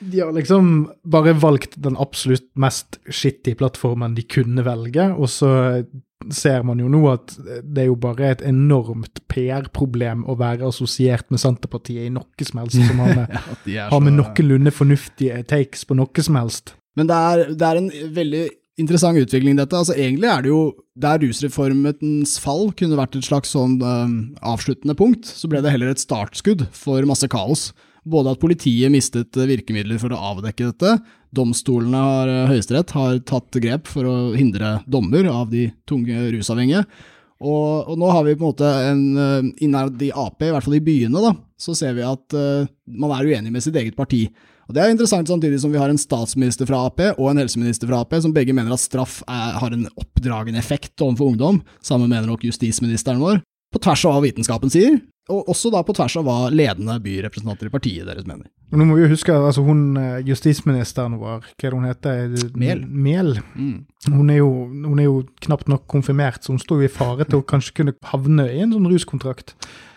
[0.00, 5.52] de har liksom bare valgt den absolutt mest skittige plattformen de kunne velge, og så
[6.32, 11.28] ser man jo nå at det er jo bare et enormt PR-problem å være assosiert
[11.30, 13.36] med Senterpartiet i noe som helst som har med,
[13.70, 16.74] ja har med noenlunde fornuftige takes på noe som helst.
[16.96, 18.44] Men det er, det er en veldig
[18.80, 19.76] interessant utvikling, dette.
[19.76, 20.60] Altså, egentlig er det jo
[20.96, 24.14] Der rusreformens fall kunne vært et slags sånn eh,
[24.48, 27.66] avsluttende punkt, så ble det heller et startskudd for masse kaos.
[28.08, 30.94] Både at politiet mistet eh, virkemidler for å avdekke dette,
[31.36, 36.86] domstolene har, eh, Høyesterett har tatt grep for å hindre dommer av de tunge rusavhengige.
[37.44, 40.78] Og, og nå har vi på en måte en innad i Ap, i hvert fall
[40.78, 44.24] i byene, da, så ser vi at eh, man er uenig med sitt eget parti.
[44.66, 47.86] Og Det er interessant samtidig som vi har en statsminister fra Ap og en helseminister
[47.86, 51.60] fra Ap som begge mener at straff er, har en oppdragende effekt overfor ungdom.
[51.82, 53.44] Samme mener nok justisministeren vår.
[53.72, 54.98] På tvers av hva vitenskapen sier,
[55.32, 58.46] og også da på tvers av hva ledende byrepresentanter i partiet deres mener.
[58.74, 62.36] Nå må vi jo huske altså hun eh, justisministeren vår, hva er det hun heter?
[62.58, 62.84] Mehl.
[62.86, 63.32] Mehl.
[63.54, 63.84] Mm.
[64.06, 64.30] Hun
[64.86, 67.74] hun er jo knapt nok konfirmert, så hun står jo i fare til å kanskje
[67.80, 69.54] kunne havne i en sånn ruskontrakt.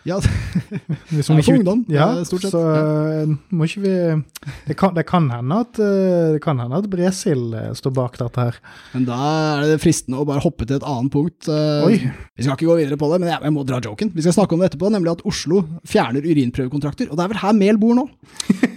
[0.08, 0.15] Ja,
[1.12, 3.94] Hvis Ja, hun for ikke- ungdom, Ja, eh, stort sett, så eh, må ikke vi
[4.70, 8.56] det kan, det kan hende at det kan hende at Bresil står bak dette her.
[8.94, 9.18] men da
[9.60, 11.50] er det fristende å bare hoppe til et annet punkt.
[11.50, 12.00] Oi.
[12.38, 14.13] Vi skal ikke gå videre på det, men jeg, jeg må dra joken.
[14.15, 17.10] Vi skal snakke om det etterpå, nemlig at Oslo fjerner urinprøvekontrakter.
[17.12, 18.05] Og det er vel her Mehl bor nå.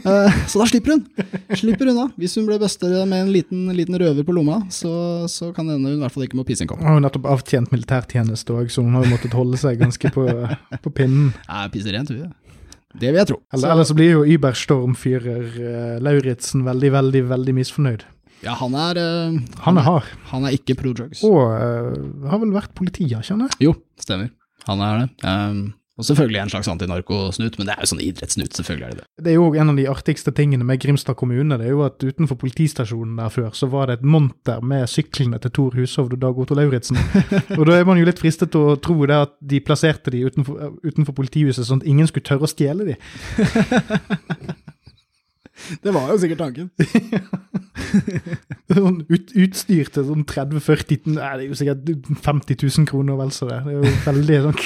[0.07, 1.05] uh, så da slipper hun.
[1.59, 2.09] Slipper unna.
[2.19, 4.93] Hvis hun ble bustet med en liten, liten røver på lomma, så,
[5.31, 6.83] så kan det hende hun i hvert fall ikke må pisse en kopp.
[6.83, 10.27] Hun har nettopp avtjent militærtjeneste òg, så hun har jo måttet holde seg ganske på,
[10.83, 11.31] på pinnen.
[11.49, 12.25] Nei, pisser rent, hun.
[12.27, 12.33] ja.
[12.93, 13.39] Det vil jeg tro.
[13.55, 18.03] Eller, Så- eller så blir jo Überstormfyrer uh, Lauritzen veldig, veldig, veldig misfornøyd.
[18.43, 20.09] Ja, han er, uh, Han er hard.
[20.33, 21.23] han er ikke pro drugs.
[21.25, 23.61] Og uh, har vel vært politi, kjenner han det?
[23.65, 24.29] Jo, stemmer.
[24.67, 25.09] Han er det.
[25.25, 25.63] Um,
[26.01, 29.09] og selvfølgelig en slags antinarkosnut, men det er jo sånn idrettssnut, selvfølgelig er det det.
[29.27, 31.59] Det er jo en av de artigste tingene med Grimstad kommune.
[31.61, 35.37] Det er jo at utenfor politistasjonen der før, så var det et monter med syklene
[35.45, 36.97] til Tor Hushovd og Dag Otto Lauritzen.
[37.59, 40.25] og da er man jo litt fristet til å tro det at de plasserte de
[40.25, 42.99] utenfor, utenfor politihuset, sånn at ingen skulle tørre å stjele de.
[45.85, 46.71] Det var jo sikkert tanken.
[48.73, 51.91] Sånn ut, utstyr til sånn 30-40 Nei, det er jo sikkert
[52.25, 53.61] 50 000 kroner, vel så det.
[53.67, 54.59] Det er jo veldig sånn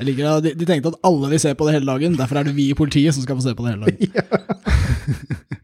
[0.00, 2.40] Jeg liker at de, de tenkte at alle vil se på det hele dagen, derfor
[2.40, 5.48] er det vi i politiet som skal få se på det hele dagen.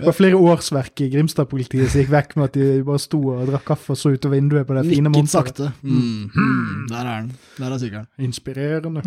[0.00, 3.42] Det var flere årsverk i Grimstad-politiet som gikk vekk med at de bare sto og
[3.50, 5.50] drakk kaffe og så ut av vinduet på det fine Nikket monteret.
[5.50, 5.66] sakte.
[5.84, 6.30] Mm.
[6.32, 6.86] Mm.
[6.88, 7.26] Der er den.
[7.58, 8.08] Der er sykkelen.
[8.24, 9.02] Inspirerende.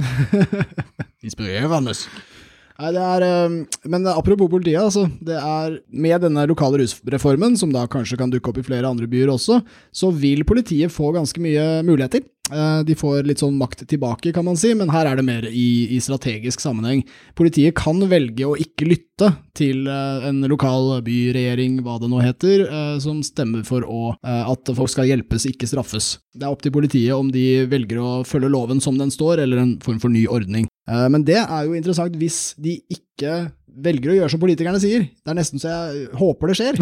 [1.25, 1.95] Inspirerende.
[2.73, 5.07] Nei, det er, eh, men apropos politiet, altså.
[5.21, 9.09] Det er med denne lokale rusreformen, som da kanskje kan dukke opp i flere andre
[9.09, 12.21] byer også, så vil politiet få ganske mye muligheter.
[12.51, 15.45] Eh, De får litt sånn makt tilbake, kan man si, men her er det mer
[15.47, 17.05] i, i strategisk sammenheng.
[17.39, 22.65] Politiet kan velge å ikke lytte til eh, en lokal byregjering, hva det nå heter,
[22.67, 26.17] eh, som stemmer for å, at folk skal hjelpes, ikke straffes.
[26.35, 29.63] Det er opp til politiet om de velger å følge loven som den står, eller
[29.63, 30.67] en form for ny ordning.
[30.83, 35.07] Men det er jo interessant hvis de ikke velger å gjøre som politikerne sier.
[35.23, 36.79] Det er nesten så jeg håper det skjer.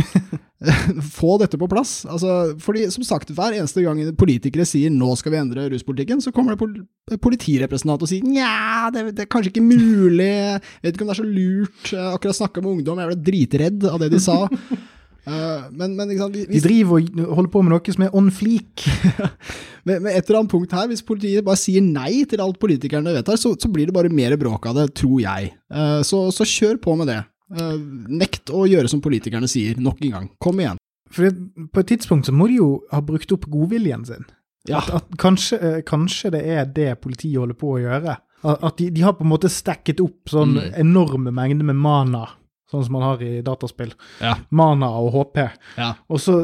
[1.17, 2.01] Få dette på plass.
[2.05, 6.33] Altså, fordi som sagt, hver eneste gang politikere sier 'nå skal vi endre ruspolitikken', så
[6.35, 6.75] kommer det pol
[7.21, 11.17] politirepresentant og sier 'nja, det, det er kanskje ikke mulig', jeg vet ikke om det
[11.17, 14.37] er så lurt', jeg akkurat snakka med ungdom, jeg ble dritredd av det de sa.
[15.27, 18.85] Eh, men, men sant, De driver og holder på med noe som er on fleak.
[19.87, 23.13] med, med et eller annet punkt her, hvis politiet bare sier nei til alt politikerne
[23.17, 25.53] vedtar, så, så blir det bare mer bråk av det, tror jeg.
[25.73, 27.19] Uh, så, så kjør på med det.
[27.51, 27.77] Uh,
[28.09, 30.27] nekt å gjøre som politikerne sier, nok en gang.
[30.41, 30.81] Kom igjen.
[31.11, 34.25] For det, på et tidspunkt så må de jo ha brukt opp godviljen sin.
[34.69, 34.79] Ja.
[34.79, 38.17] At, at kanskje, kanskje det er det politiet holder på å gjøre.
[38.17, 38.27] At
[38.65, 40.71] at de, de har på en måte stacket opp sånn Mm.
[40.81, 42.23] enorme mengder med mana,
[42.71, 43.93] sånn som man har i dataspill.
[44.23, 44.37] Ja.
[44.49, 45.43] Mana og HP.
[45.77, 45.93] Ja.
[46.11, 46.41] Og så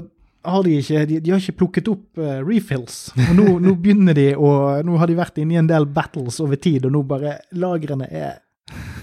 [0.48, 3.08] har de ikke, de, de har ikke plukket opp uh, refills.
[3.16, 4.52] Og nå, nå begynner de å
[4.86, 8.08] Nå har de vært inne i en del battles over tid, og nå bare Lagrene
[8.08, 8.38] er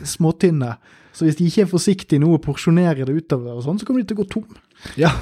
[0.04, 0.76] småtynne.
[1.14, 4.02] Så hvis de ikke er forsiktige nå og porsjonerer det utover, og sånn, så kommer
[4.02, 4.56] de til å gå tom.
[4.98, 5.12] Ja.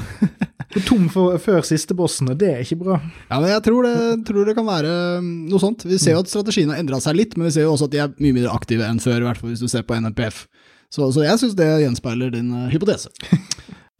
[0.73, 2.97] Gå tom for, før siste bossen, og det er ikke bra.
[3.29, 3.97] Ja, men jeg tror det,
[4.29, 5.85] tror det kan være um, noe sånt.
[5.85, 7.93] Vi ser jo at strategien har endra seg litt, men vi ser jo også at
[7.93, 10.47] de er mye mindre aktive enn før, i hvert fall hvis du ser på NNPF.
[10.92, 13.09] Så, så jeg syns det gjenspeiler din uh, hypotese.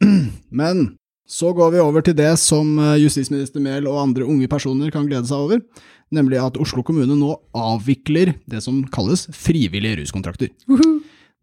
[0.61, 0.85] men
[1.29, 5.07] så går vi over til det som uh, justisminister Mehl og andre unge personer kan
[5.09, 5.63] glede seg over,
[6.13, 10.53] nemlig at Oslo kommune nå avvikler det som kalles frivillige ruskontrakter.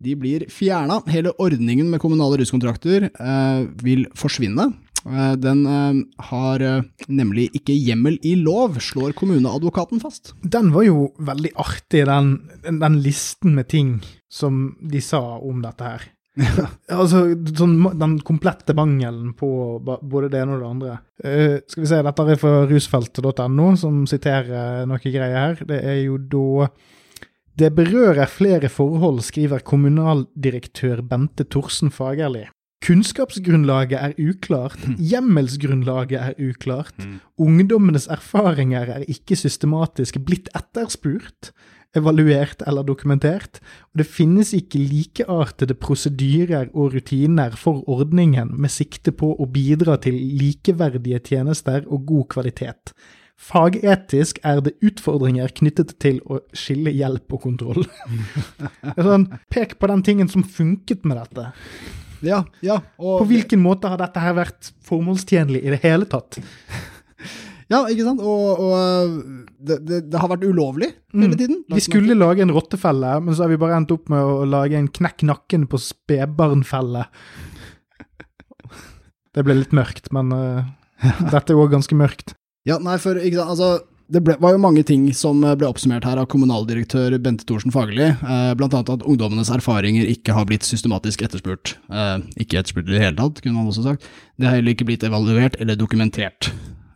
[0.01, 1.01] De blir fjerna.
[1.13, 4.71] Hele ordningen med kommunale ruskontrakter eh, vil forsvinne.
[5.05, 5.99] Eh, den eh,
[6.31, 10.35] har eh, nemlig ikke hjemmel i lov, slår kommuneadvokaten fast.
[10.41, 12.33] Den var jo veldig artig, den,
[12.65, 13.99] den listen med ting
[14.31, 16.09] som de sa om dette her.
[17.01, 17.25] altså,
[17.59, 19.51] sånn, Den komplette mangelen på
[19.83, 20.95] både det ene og det andre.
[21.25, 25.67] Uh, skal vi se, Dette er fra rusfeltet.no, som siterer noe greier her.
[25.67, 26.71] Det er jo da
[27.61, 32.47] Det berører flere forhold, skriver kommunaldirektør Bente Thorsen Fagerli.
[32.81, 37.05] Kunnskapsgrunnlaget er uklart, hjemmelsgrunnlaget er uklart,
[37.37, 41.51] ungdommenes erfaringer er ikke systematisk blitt etterspurt,
[41.97, 43.59] evaluert eller dokumentert,
[43.91, 49.99] og det finnes ikke likeartede prosedyrer og rutiner for ordningen med sikte på å bidra
[50.03, 52.95] til likeverdige tjenester og god kvalitet.
[53.41, 57.87] Fagetisk er det utfordringer knyttet til å skille hjelp og kontroll.
[59.09, 61.49] Sånn, pek på den tingen som funket med dette.
[62.21, 62.83] Ja, ja.
[63.01, 66.37] På hvilken måte har dette her vært formålstjenlig i det hele tatt?
[67.71, 68.23] Ja, ikke sant?
[68.27, 69.13] Og, og
[69.63, 71.61] det, det, det, har vært ulovlig hele tiden.
[71.71, 74.79] Vi skulle lage en rottefelle, men så har vi bare endt opp med å lage
[74.79, 77.05] en knekk nakken på spedbarnfelle.
[79.31, 80.67] Det ble litt mørkt, men uh,
[81.31, 82.35] dette er òg ganske mørkt.
[82.67, 83.71] Ja, nei, for ikke sant, altså
[84.11, 88.09] det ble, var jo mange ting som ble oppsummert her av kommunaldirektør Bente Thorsen Fagerli,
[88.11, 88.67] eh, bl.a.
[88.67, 91.77] at ungdommenes erfaringer ikke har blitt systematisk etterspurt.
[91.87, 94.09] Eh, ikke etterspurt i det hele tatt, kunne man også sagt.
[94.35, 96.51] Det har heller ikke blitt evaluert eller dokumentert.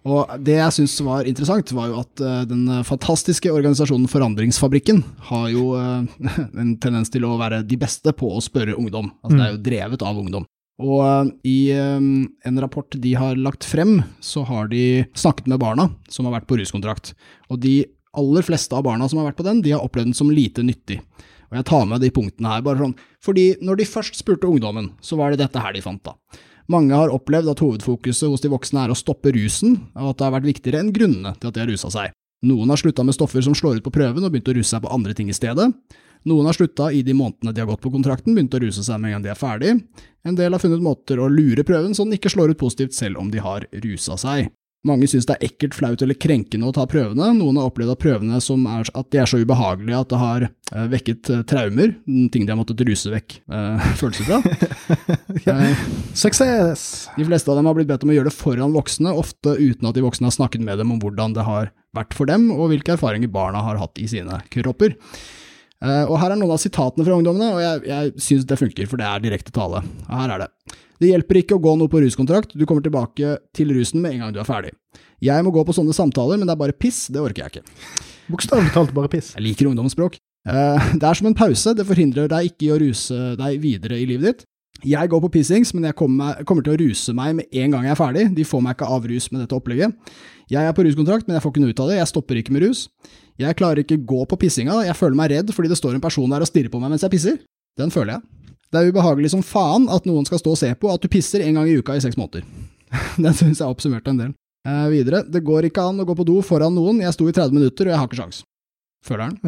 [0.04, 5.46] Og Det jeg syns var interessant, var jo at uh, den fantastiske organisasjonen Forandringsfabrikken har
[5.52, 6.04] jo uh,
[6.60, 9.08] en tendens til å være de beste på å spørre ungdom.
[9.24, 9.40] Altså mm.
[9.40, 10.46] Det er jo drevet av ungdom.
[10.84, 15.88] Og uh, i en rapport de har lagt frem, så har de snakket med barna
[16.12, 17.14] som har vært på ruskontrakt.
[17.48, 17.78] Og de
[18.14, 20.64] aller fleste av barna som har vært på den, de har opplevd den som lite
[20.66, 21.00] nyttig.
[21.50, 24.92] Og jeg tar med de punktene her, bare sånn, fordi når de først spurte ungdommen,
[25.04, 26.16] så var det dette her de fant, da.
[26.72, 30.27] Mange har opplevd at hovedfokuset hos de voksne er å stoppe rusen, og at det
[30.27, 32.14] har vært viktigere enn grunnene til at de har rusa seg.
[32.44, 34.83] Noen har slutta med stoffer som slår ut på prøven og begynt å ruse seg
[34.85, 35.68] på andre ting i stedet.
[36.29, 39.00] Noen har slutta i de månedene de har gått på kontrakten, begynt å ruse seg
[39.00, 39.72] med en gang de er ferdig.
[40.24, 43.20] En del har funnet måter å lure prøven så den ikke slår ut positivt selv
[43.20, 44.48] om de har rusa seg.
[44.85, 47.31] Mange synes det er ekkelt, flaut eller krenkende å ta prøvene.
[47.38, 50.83] Noen har opplevd at prøvene er, at de er så ubehagelige at det har uh,
[50.92, 54.42] vekket uh, traumer, ting de har måttet ruse vekk uh, følelser fra.
[55.49, 55.57] ja.
[56.12, 56.85] Suksess!
[57.16, 59.88] De fleste av dem har blitt bedt om å gjøre det foran voksne, ofte uten
[59.88, 62.68] at de voksne har snakket med dem om hvordan det har vært for dem, og
[62.75, 64.99] hvilke erfaringer barna har hatt i sine kropper.
[65.81, 69.01] og Her er noen av sitatene fra ungdommene, og jeg, jeg synes det funker, for
[69.01, 69.85] det er direkte tale.
[70.11, 70.51] Her er det.
[71.02, 74.24] Det hjelper ikke å gå noe på ruskontrakt, du kommer tilbake til rusen med en
[74.24, 74.74] gang du er ferdig.
[75.24, 77.76] Jeg må gå på sånne samtaler, men det er bare piss, det orker jeg ikke.
[78.30, 79.35] Bokstavelig talt bare piss.
[79.35, 80.18] Jeg liker ungdomsspråk.
[80.44, 84.00] Eh, det er som en pause, det forhindrer deg ikke i å ruse deg videre
[84.00, 84.44] i livet ditt.
[84.85, 87.87] Jeg går på pissings, men jeg kommer, kommer, til å ruse meg med en gang
[87.87, 88.24] jeg er ferdig.
[88.37, 89.94] De får meg ikke av rus med dette opplegget.
[90.52, 91.98] Jeg er på ruskontrakt, men jeg får ikke noe ut av det.
[92.02, 92.83] Jeg stopper ikke med rus.
[93.40, 94.83] Jeg klarer ikke gå på pissinga.
[94.85, 97.07] Jeg føler meg redd fordi det står en person der og stirrer på meg mens
[97.07, 97.38] jeg pisser.
[97.80, 98.43] Den føler jeg.
[98.74, 101.44] Det er ubehagelig som faen at noen skal stå og se på at du pisser
[101.44, 102.42] en gang i uka i seks måneder.
[103.22, 104.32] Den syns jeg oppsummerte en del.
[104.66, 107.34] Eh, videre, det går ikke an å gå på do foran noen, jeg sto i
[107.37, 108.42] 30 minutter og jeg har ikke sjans.
[109.04, 109.38] Føler han.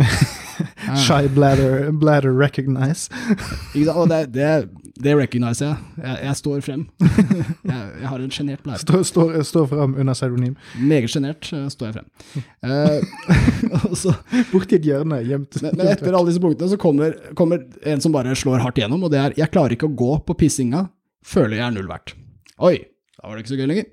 [1.05, 3.09] Shy bladder, bladder recognize.
[3.89, 4.51] og det, det,
[5.01, 5.77] det recogniser jeg.
[6.03, 6.19] jeg.
[6.27, 6.37] jeg.
[6.37, 6.83] står frem.
[7.71, 8.83] jeg, jeg har en sjenert blære.
[8.85, 10.59] Står, stå, stå frem under pseudonym?
[10.77, 12.45] Meget sjenert uh, står jeg frem.
[12.69, 15.57] uh, Borti et hjørne, gjemt.
[15.63, 19.09] Men, men, etter alle disse punktene så kommer, kommer, en som bare slår hardt gjennom,
[19.09, 20.91] og det er 'jeg klarer ikke å gå på pissinga,
[21.25, 22.13] føler jeg er null verdt'.
[22.61, 22.77] Oi,
[23.17, 23.89] da var det ikke så gøy lenger.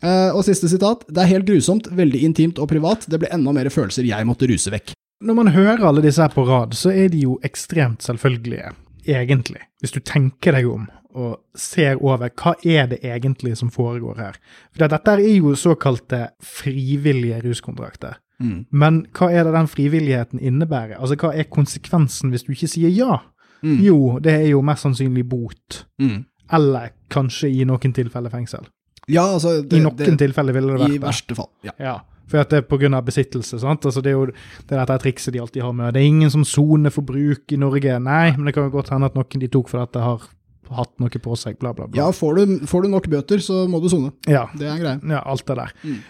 [0.00, 1.02] Uh, og siste sitat.
[1.10, 3.04] Det er helt grusomt, veldig intimt og privat.
[3.10, 4.94] Det ble enda mer følelser jeg måtte ruse vekk.
[5.20, 8.72] Når man hører alle disse her på rad, så er de jo ekstremt selvfølgelige,
[9.04, 9.60] egentlig.
[9.80, 14.36] Hvis du tenker deg om og ser over hva er det egentlig som foregår her.
[14.70, 18.20] For dette er jo såkalte frivillige ruskontrakter.
[18.40, 18.64] Mm.
[18.70, 20.96] Men hva er det den frivilligheten innebærer?
[20.96, 23.18] Altså, Hva er konsekvensen hvis du ikke sier ja?
[23.60, 23.80] Mm.
[23.84, 25.82] Jo, det er jo mest sannsynlig bot.
[26.00, 26.22] Mm.
[26.56, 28.64] Eller kanskje i noen tilfeller fengsel.
[29.10, 29.60] Ja, altså...
[29.62, 31.00] Det, I noen tilfeller ville det vært det.
[31.00, 31.74] I verste fall, ja.
[31.82, 31.98] ja.
[32.30, 33.00] For at det er pga.
[33.04, 33.60] besittelse.
[33.60, 33.84] sant?
[33.84, 35.94] Altså Det er jo det dette trikset de alltid har med.
[35.94, 37.98] Det er ingen som soner for bruk i Norge.
[37.98, 40.28] Nei, men det kan jo godt hende at noen de tok for at det har
[40.70, 41.98] hatt noe på seg, bla, bla, bla.
[41.98, 44.12] Ja, får du, får du nok bøter, så må du sone.
[44.30, 44.46] Ja.
[44.54, 45.00] Det er greia.
[45.02, 45.74] Ja, alt det der.
[45.82, 46.00] Mm.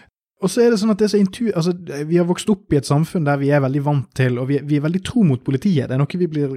[0.41, 1.73] Og så er det sånn at det er så intu altså,
[2.09, 4.57] Vi har vokst opp i et samfunn der vi er veldig vant til, og vi,
[4.65, 5.85] vi er veldig tro mot politiet.
[5.89, 6.55] Det er noe vi blir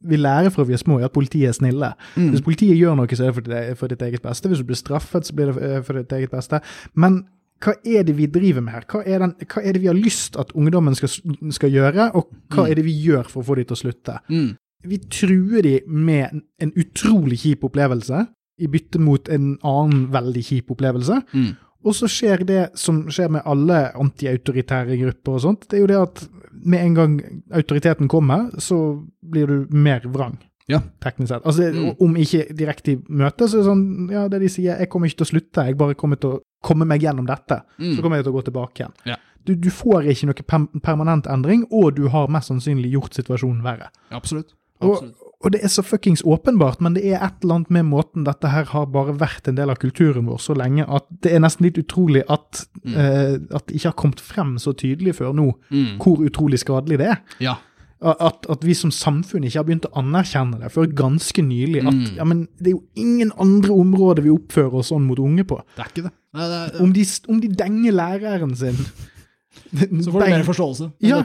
[0.00, 1.90] vi lærer fra vi er små, at politiet er snille.
[2.14, 2.30] Mm.
[2.32, 4.48] Hvis politiet gjør noe, så er det for ditt, for ditt eget beste.
[4.48, 6.62] Hvis du blir straffet, så blir det eh, for ditt eget beste.
[6.94, 7.24] Men
[7.60, 8.86] hva er det vi driver med her?
[8.88, 11.12] Hva er, den, hva er det vi har lyst at ungdommen skal,
[11.52, 12.68] skal gjøre, og hva mm.
[12.70, 14.16] er det vi gjør for å få dem til å slutte?
[14.32, 14.50] Mm.
[14.90, 18.24] Vi truer dem med en utrolig kjip opplevelse,
[18.60, 21.20] i bytte mot en annen veldig kjip opplevelse.
[21.32, 21.50] Mm.
[21.88, 25.90] Og så skjer det som skjer med alle antiautoritære grupper og sånt, det er jo
[25.92, 26.24] det at
[26.60, 27.14] med en gang
[27.56, 30.36] autoriteten kommer, så blir du mer vrang.
[30.70, 30.82] Ja.
[31.02, 31.46] Teknisk sett.
[31.46, 31.96] Altså, mm.
[32.04, 35.10] Om ikke direkte i møte, så er det sånn ja, det de sier, jeg kommer
[35.10, 37.62] ikke til å slutte, jeg bare kommer til å komme meg gjennom dette.
[37.80, 37.96] Mm.
[37.96, 38.94] Så kommer jeg til å gå tilbake igjen.
[39.08, 39.18] Ja.
[39.48, 43.88] Du, du, får ikke noe permanent endring, og du har mest sannsynlig gjort situasjonen verre.
[44.12, 44.52] Absolutt.
[44.80, 45.16] Absolutt.
[45.16, 48.26] Og, og det er så fuckings åpenbart, men det er et eller annet med måten
[48.28, 51.40] dette her har bare vært en del av kulturen vår så lenge at det er
[51.40, 52.92] nesten litt utrolig at, mm.
[52.92, 55.96] uh, at det ikke har kommet frem så tydelig før nå mm.
[56.02, 57.22] hvor utrolig skadelig det er.
[57.40, 57.56] Ja.
[58.00, 61.82] At, at, vi som samfunn ikke har begynt å anerkjenne det før ganske nylig.
[61.84, 62.14] At mm.
[62.16, 65.58] ja, men det er jo ingen andre områder vi oppfører oss sånn mot unge på.
[65.76, 66.12] Det er ikke det.
[66.38, 68.76] Nei, det, er, om, de, om, de, denger læreren sin
[70.04, 71.18] Så får du mer forståelse ja.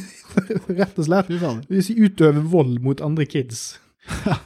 [0.78, 1.32] Rett og slett.
[1.68, 3.76] Hvis de utøver vold mot andre kids.
[4.30, 4.36] ja,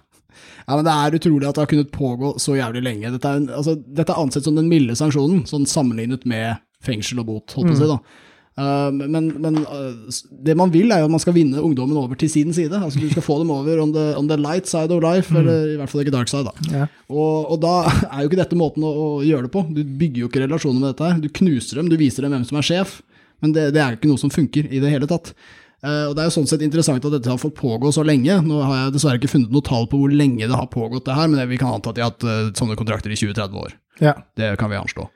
[0.72, 3.12] men Det er utrolig at det har kunnet pågå så jævlig lenge.
[3.14, 7.30] Dette er, altså, dette er ansett som den milde sanksjonen, sånn sammenlignet med fengsel og
[7.30, 7.88] bot, holdt på å si.
[7.88, 8.27] da.
[8.58, 9.94] Uh, men, men uh,
[10.42, 12.74] det man vil, er jo at man skal vinne ungdommen over til sin side.
[12.74, 15.38] Altså Du skal få dem over on the, on the light side of life, mm.
[15.40, 16.48] eller i hvert fall ikke dark side.
[16.48, 16.72] da.
[16.72, 16.88] Ja.
[17.06, 19.62] Og, og, da er jo ikke dette måten å, å, gjøre det på.
[19.70, 21.22] Du bygger jo ikke relasjoner med dette her.
[21.22, 22.98] Du knuser dem, du viser dem hvem som er sjef,
[23.44, 25.30] men det, det er jo ikke noe som funker i det hele tatt.
[25.78, 28.40] Uh, og Det er jo sånn sett interessant at dette har fått pågå så lenge.
[28.42, 31.14] Nå har jeg dessverre ikke funnet noe tall på hvor lenge det har pågått, det
[31.14, 33.78] her, men det, vi kan anta at de har hatt sånne kontrakter i 20-30 år.
[34.02, 34.16] Ja.
[34.38, 35.06] Det kan vi anslå.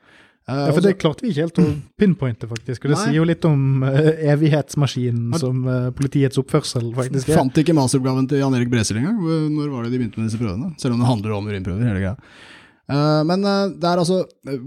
[0.43, 1.65] Ja, for det klarte vi ikke helt å
[1.99, 2.83] pinpointe, faktisk.
[2.83, 3.03] Og det Nei.
[3.05, 3.99] sier jo litt om uh,
[4.33, 7.39] evighetsmaskinen som uh, politiets oppførsel faktisk er.
[7.39, 9.21] Fant ikke masteroppgaven til Jan Erik Bresel engang.
[9.53, 10.73] Når var det de begynte med disse prøvene?
[10.81, 12.17] Selv om det handler om urinprøver, hele greia.
[12.93, 14.19] Uh, men uh, det er altså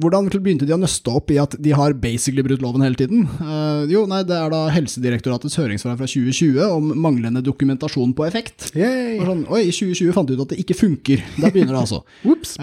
[0.02, 3.26] Hvordan begynte de å nøste opp i at de har basically brutt loven hele tiden?
[3.38, 8.70] Uh, jo, nei, det er da Helsedirektoratets høringssvar fra 2020 om manglende dokumentasjon på effekt.
[8.72, 11.22] Sånn, Oi, i 2020 fant de ut at det ikke funker.
[11.36, 12.02] Der begynner det altså.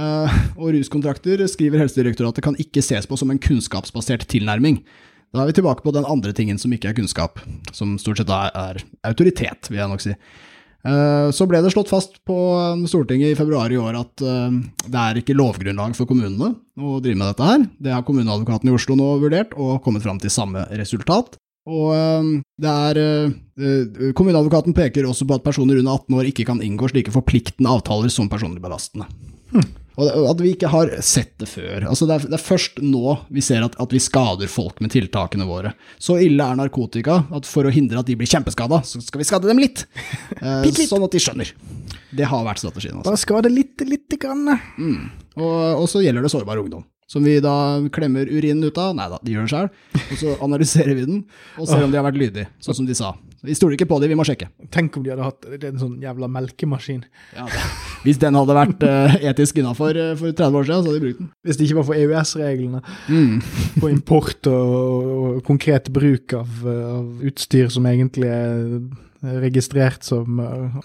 [0.61, 4.81] og ruskontrakter, skriver Helsedirektoratet, kan ikke ses på som en kunnskapsbasert tilnærming.
[5.33, 7.39] Da er vi tilbake på den andre tingen som ikke er kunnskap,
[7.73, 10.17] som stort sett er autoritet, vil jeg nok si.
[10.83, 12.35] Eh, så ble det slått fast på
[12.75, 16.97] um, Stortinget i februar i år at um, det er ikke lovgrunnlag for kommunene å
[17.03, 17.63] drive med dette her.
[17.79, 21.37] Det har kommuneadvokaten i Oslo nå vurdert, og kommet fram til samme resultat.
[21.63, 21.95] Og
[22.59, 22.97] det er
[24.17, 28.11] Kommuneadvokaten peker også på at personer under 18 år ikke kan inngå slike forpliktende avtaler
[28.11, 29.07] som personlig belastende.
[29.53, 29.69] Hm.
[30.01, 31.85] Og at vi ikke har sett det før.
[31.85, 34.93] Altså det, er, det er først nå vi ser at, at, vi skader folk med
[34.93, 35.75] tiltakene våre.
[36.01, 39.27] Så ille er narkotika at for å hindre at de blir kjempeskada, så skal vi
[39.29, 39.85] skade dem litt.
[40.43, 40.79] Eh, litt.
[40.89, 41.49] Sånn at de skjønner.
[42.11, 42.97] Det har vært strategien.
[42.97, 43.11] Altså.
[43.11, 44.49] Bare skade litt, lite grann.
[44.75, 45.05] Mm.
[45.37, 46.83] Og, og, så gjelder det sårbar ungdom.
[47.07, 47.53] Som vi da
[47.93, 48.91] klemmer urinen ut av.
[48.97, 49.69] Nei da, de gjør det sjøl.
[50.01, 51.21] Og så analyserer vi den,
[51.55, 53.13] og ser om de har vært lydige, sånn som de sa.
[53.43, 54.47] Vi stoler ikke på dem, vi må sjekke.
[54.71, 57.01] Tenk om de hadde hatt en sånn jævla melkemaskin.
[57.35, 57.47] Ja,
[58.05, 61.03] hvis den hadde vært uh, etisk innafor uh, for 30 år siden, så hadde de
[61.03, 61.31] brukt den.
[61.43, 62.79] Hvis det ikke var for EØS-reglene
[63.11, 63.33] mm.
[63.83, 64.75] på import og,
[65.15, 68.61] og, konkret bruk av, av utstyr som egentlig er
[69.43, 70.79] registrert som uh,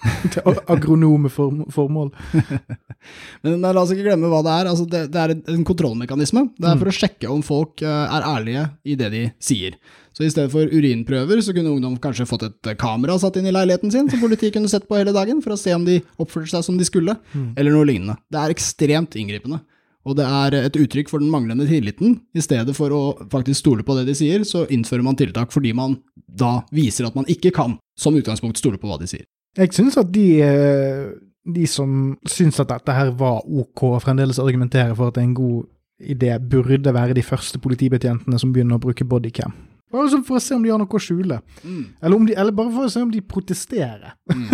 [0.71, 2.11] agronome formål.
[3.43, 4.71] men, men, la oss ikke glemme hva det er.
[4.73, 6.45] Altså, det, det, er en kontrollmekanisme.
[6.59, 6.83] Det er mm.
[6.83, 9.79] for å sjekke om folk er ærlige i det de sier.
[10.19, 13.47] Så i stedet for urinprøver, så kunne ungdom kanskje fått et eh, kamera satt inn
[13.47, 16.01] i leiligheten sin, som politiet kunne sett på hele dagen, for å se om de
[16.19, 17.53] oppførte seg som de skulle, mm.
[17.55, 18.17] eller noe lignende.
[18.27, 19.61] Det er ekstremt inngripende.
[20.03, 22.17] Og det er et uttrykk for den manglende tilliten.
[22.35, 23.01] I stedet for å
[23.31, 25.95] faktisk stole på det de sier, så innfører man tiltak fordi man
[26.27, 29.23] da viser at man ikke kan, som utgangspunkt, stole på hva de sier.
[29.55, 31.07] Jeg synes at de, eh,
[31.47, 35.39] de som syns at dette her var ok, fremdeles argumenterer for at det er en
[35.39, 35.63] god
[35.99, 39.55] idé, burde være de første politibetjentene som begynner å bruke bodycam.
[39.89, 41.39] Bare for å se om de har noe å skjule.
[41.63, 41.83] Mm.
[41.97, 44.49] Eller, de, eller, bare for å se om de protesterer mm.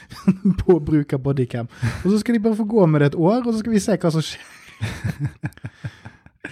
[0.62, 1.70] på bruk av bodycam.
[2.02, 3.82] Og så skal de bare få gå med det et år, og så skal vi
[3.84, 4.48] se hva som skjer.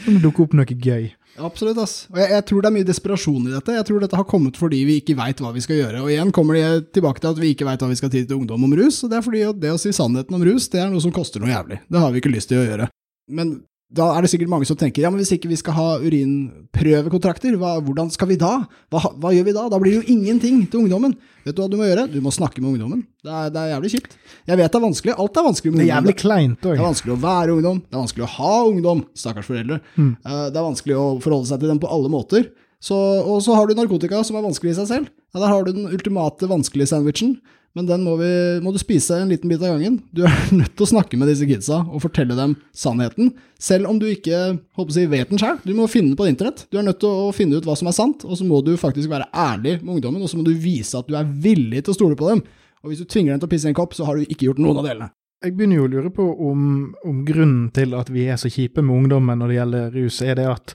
[0.06, 1.08] Om det dukker opp noe gøy.
[1.40, 1.78] Absolutt.
[1.78, 1.94] ass.
[2.12, 3.74] Og jeg, jeg, tror det er mye desperasjon i dette.
[3.74, 6.04] Jeg tror dette har kommet fordi vi ikke veit hva vi skal gjøre.
[6.04, 8.38] Og igjen kommer de tilbake til at vi ikke veit hva vi skal si til
[8.38, 9.02] ungdom om rus.
[9.04, 11.42] og Det er fordi det å si sannheten om rus, det er noe som koster
[11.42, 11.80] noe jævlig.
[11.90, 12.88] Det har vi ikke lyst til å gjøre.
[13.30, 13.54] Men
[13.90, 17.56] da er det sikkert mange som tenker ja, men hvis ikke vi skal ha urinprøvekontrakter,
[17.58, 18.52] hva, hvordan skal vi da?
[18.92, 19.64] Hva, hva, gjør vi da?
[19.72, 21.16] Da blir det jo ingenting til ungdommen.
[21.42, 22.06] Vet du hva du må gjøre?
[22.12, 23.02] Du må snakke med ungdommen.
[23.24, 24.16] Det er, det er jævlig kjipt.
[24.46, 25.16] Jeg vet det er vanskelig.
[25.24, 25.88] Alt er vanskelig med ungdom.
[25.88, 26.70] Det er jævlig kleint òg.
[26.70, 27.82] Det er vanskelig å være ungdom.
[27.82, 29.04] Det er vanskelig å ha ungdom.
[29.24, 29.80] Stakkars foreldre.
[29.96, 30.10] Mm.
[30.14, 32.50] Eh, det er vanskelig å forholde seg til dem på alle måter.
[32.80, 35.10] Så, og så har du narkotika, som er vanskelig i seg selv.
[35.34, 37.40] Ja, der har du den ultimate vanskelige sandwichen.
[37.78, 38.28] Men den må, vi,
[38.64, 40.00] må, du spise en liten bit av gangen.
[40.10, 43.30] Du er nødt til å snakke med disse kidsa og fortelle dem sannheten,
[43.62, 44.40] selv om du ikke
[44.78, 45.60] håper å si, vet den sjøl.
[45.62, 46.64] Du må finne den på internett.
[46.72, 48.72] Du er nødt til å finne ut hva som er sant, og så må du
[48.80, 51.94] faktisk være ærlig med ungdommen, og så må du vise at du er villig til
[51.94, 52.42] å stole på dem.
[52.82, 54.48] Og hvis du tvinger dem til å pisse i en kopp, så har du ikke
[54.48, 55.12] gjort noen av delene.
[55.40, 56.64] Jeg begynner jo å lure på om,
[57.06, 60.36] om grunnen til at vi er så kjipe med ungdommen når det gjelder rus, er
[60.36, 60.74] det at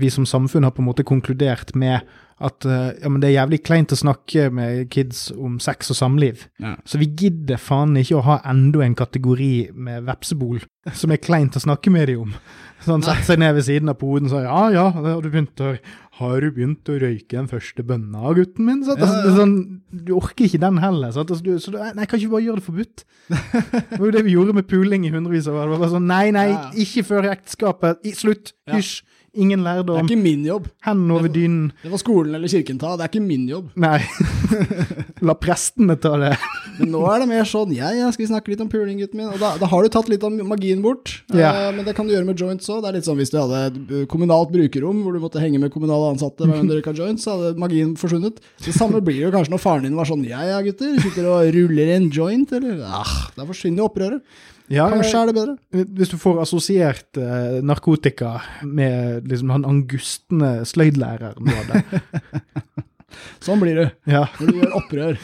[0.00, 2.04] vi som samfunn har på en måte konkludert med
[2.42, 5.98] at uh, ja, men det er jævlig kleint å snakke med kids om sex og
[6.00, 6.48] samliv.
[6.62, 6.74] Ja.
[6.88, 10.64] Så vi gidder faen ikke å ha enda en kategori med vepsebol
[11.00, 12.34] som er kleint å snakke med dem om.
[12.84, 15.30] Så han setter seg ned ved siden av poden og sier ja, ja, har du
[15.30, 15.70] begynt å,
[16.18, 18.82] har du begynt å røyke den første bønna, gutten min?
[18.84, 19.08] Så, ja,
[19.38, 19.54] sånn,
[19.88, 21.14] du orker ikke den heller.
[21.14, 23.06] Så, altså, du, så du, nei, kan ikke bare gjøre det forbudt?
[23.30, 25.88] Det var jo det vi gjorde med puling i hundrevis av år.
[25.94, 26.50] Sånn, nei, nei,
[26.84, 28.04] ikke før ekteskapet.
[28.18, 28.52] Slutt.
[28.74, 29.00] Hysj.
[29.34, 29.98] Ingen lærdom.
[29.98, 30.68] Det er ikke min jobb.
[30.86, 31.72] Hendene over dynen.
[31.82, 33.72] Det var skolen eller kirken ta, det er ikke min jobb.
[33.80, 33.98] Nei.
[35.26, 36.34] La prestene ta det.
[36.78, 39.18] men nå er det mer sånn ja, ja, skal vi snakke litt om puling, gutten
[39.18, 39.32] min?
[39.32, 41.16] Og da, da, har du tatt litt av magien bort.
[41.34, 41.50] Ja.
[41.50, 42.84] Uh, men det kan du gjøre med joints òg.
[42.84, 45.74] Det er litt sånn hvis du hadde et kommunalt brukerrom hvor du måtte henge med
[45.74, 48.38] kommunale ansatte hver gang dere kan joints, så hadde magien forsvunnet.
[48.62, 51.50] Det samme blir jo kanskje når faren din var sånn ja, ja, gutter, sitter og
[51.58, 54.44] ruller en joint, eller ah, Da forsvinner jo opprøret.
[54.72, 55.84] Ja, Kanskje er det bedre.
[55.98, 62.00] Hvis du får assosiert eh, narkotika med liksom han angustne sløydlæreren du hadde.
[63.44, 64.24] Sånn blir det Ja.
[64.40, 65.18] når du gjør opprør.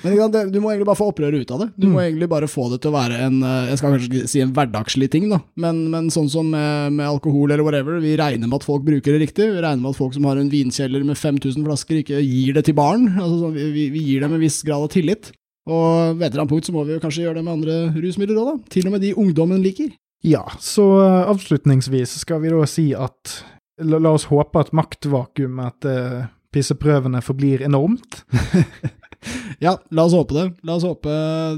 [0.00, 0.14] Men
[0.48, 1.66] du må egentlig bare få opprøret ut av det.
[1.76, 4.40] Du må egentlig bare få det til å være en eh, Jeg skal kanskje si
[4.40, 8.48] en hverdagslig ting, da, men, men sånn som med, med alkohol eller whatever, vi regner
[8.48, 9.50] med at folk bruker det riktig.
[9.52, 12.64] Vi regner med at folk som har en vinkjeller med 5000 flasker, ikke gir det
[12.70, 13.06] til barn.
[13.20, 15.30] Altså, sånn, vi, vi gir dem en viss grad av tillit.
[15.70, 17.78] Og ved et eller annet punkt så må vi jo kanskje gjøre det med andre
[17.94, 18.72] rusmidler òg, da.
[18.74, 19.92] Til og med de ungdommen liker.
[20.26, 23.36] ja, så eh, avslutningsvis skal vi da si at
[23.80, 28.24] la, la oss håpe at maktvakuumet etter pisseprøvene forblir enormt.
[29.60, 30.46] Ja, la oss håpe det.
[30.64, 31.12] La oss håpe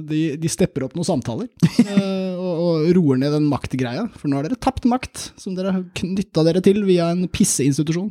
[0.08, 1.46] de, de stepper opp noen samtaler
[1.84, 4.08] eh, og, og roer ned den maktgreia.
[4.18, 8.10] For nå har dere tapt makt, som dere har knytta dere til via en pisseinstitusjon.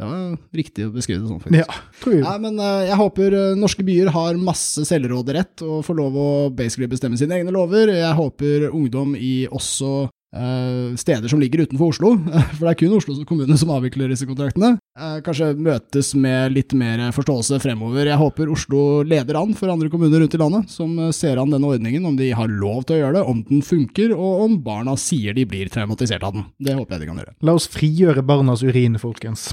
[0.00, 1.60] Det var riktig å beskrive det sånn, faktisk.
[1.60, 2.24] Ja, tror jeg.
[2.24, 6.30] Nei, men eh, jeg håper eh, norske byer har masse selvråderett og får lov å
[6.56, 7.92] basically bestemme sine egne lover.
[7.92, 12.14] Jeg håper ungdom i også uh, steder som ligger utenfor Oslo,
[12.56, 16.74] for det er kun Oslo kommune som avvikler disse kontraktene, eh, kanskje møtes med litt
[16.78, 18.08] mer forståelse fremover.
[18.08, 21.68] Jeg håper Oslo leder an for andre kommuner rundt i landet, som ser an denne
[21.68, 24.96] ordningen, om de har lov til å gjøre det, om den funker, og om barna
[25.00, 26.48] sier de blir traumatisert av den.
[26.58, 27.38] Det håper jeg de kan gjøre.
[27.46, 29.50] La oss frigjøre barnas urin, folkens.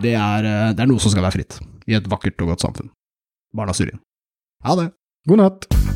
[0.00, 2.64] Det er, eh, det er noe som skal være fritt i et vakkert og godt
[2.64, 2.92] samfunn.
[3.52, 4.00] Barna urin.
[4.64, 4.92] Ha det.
[5.28, 5.91] God natt.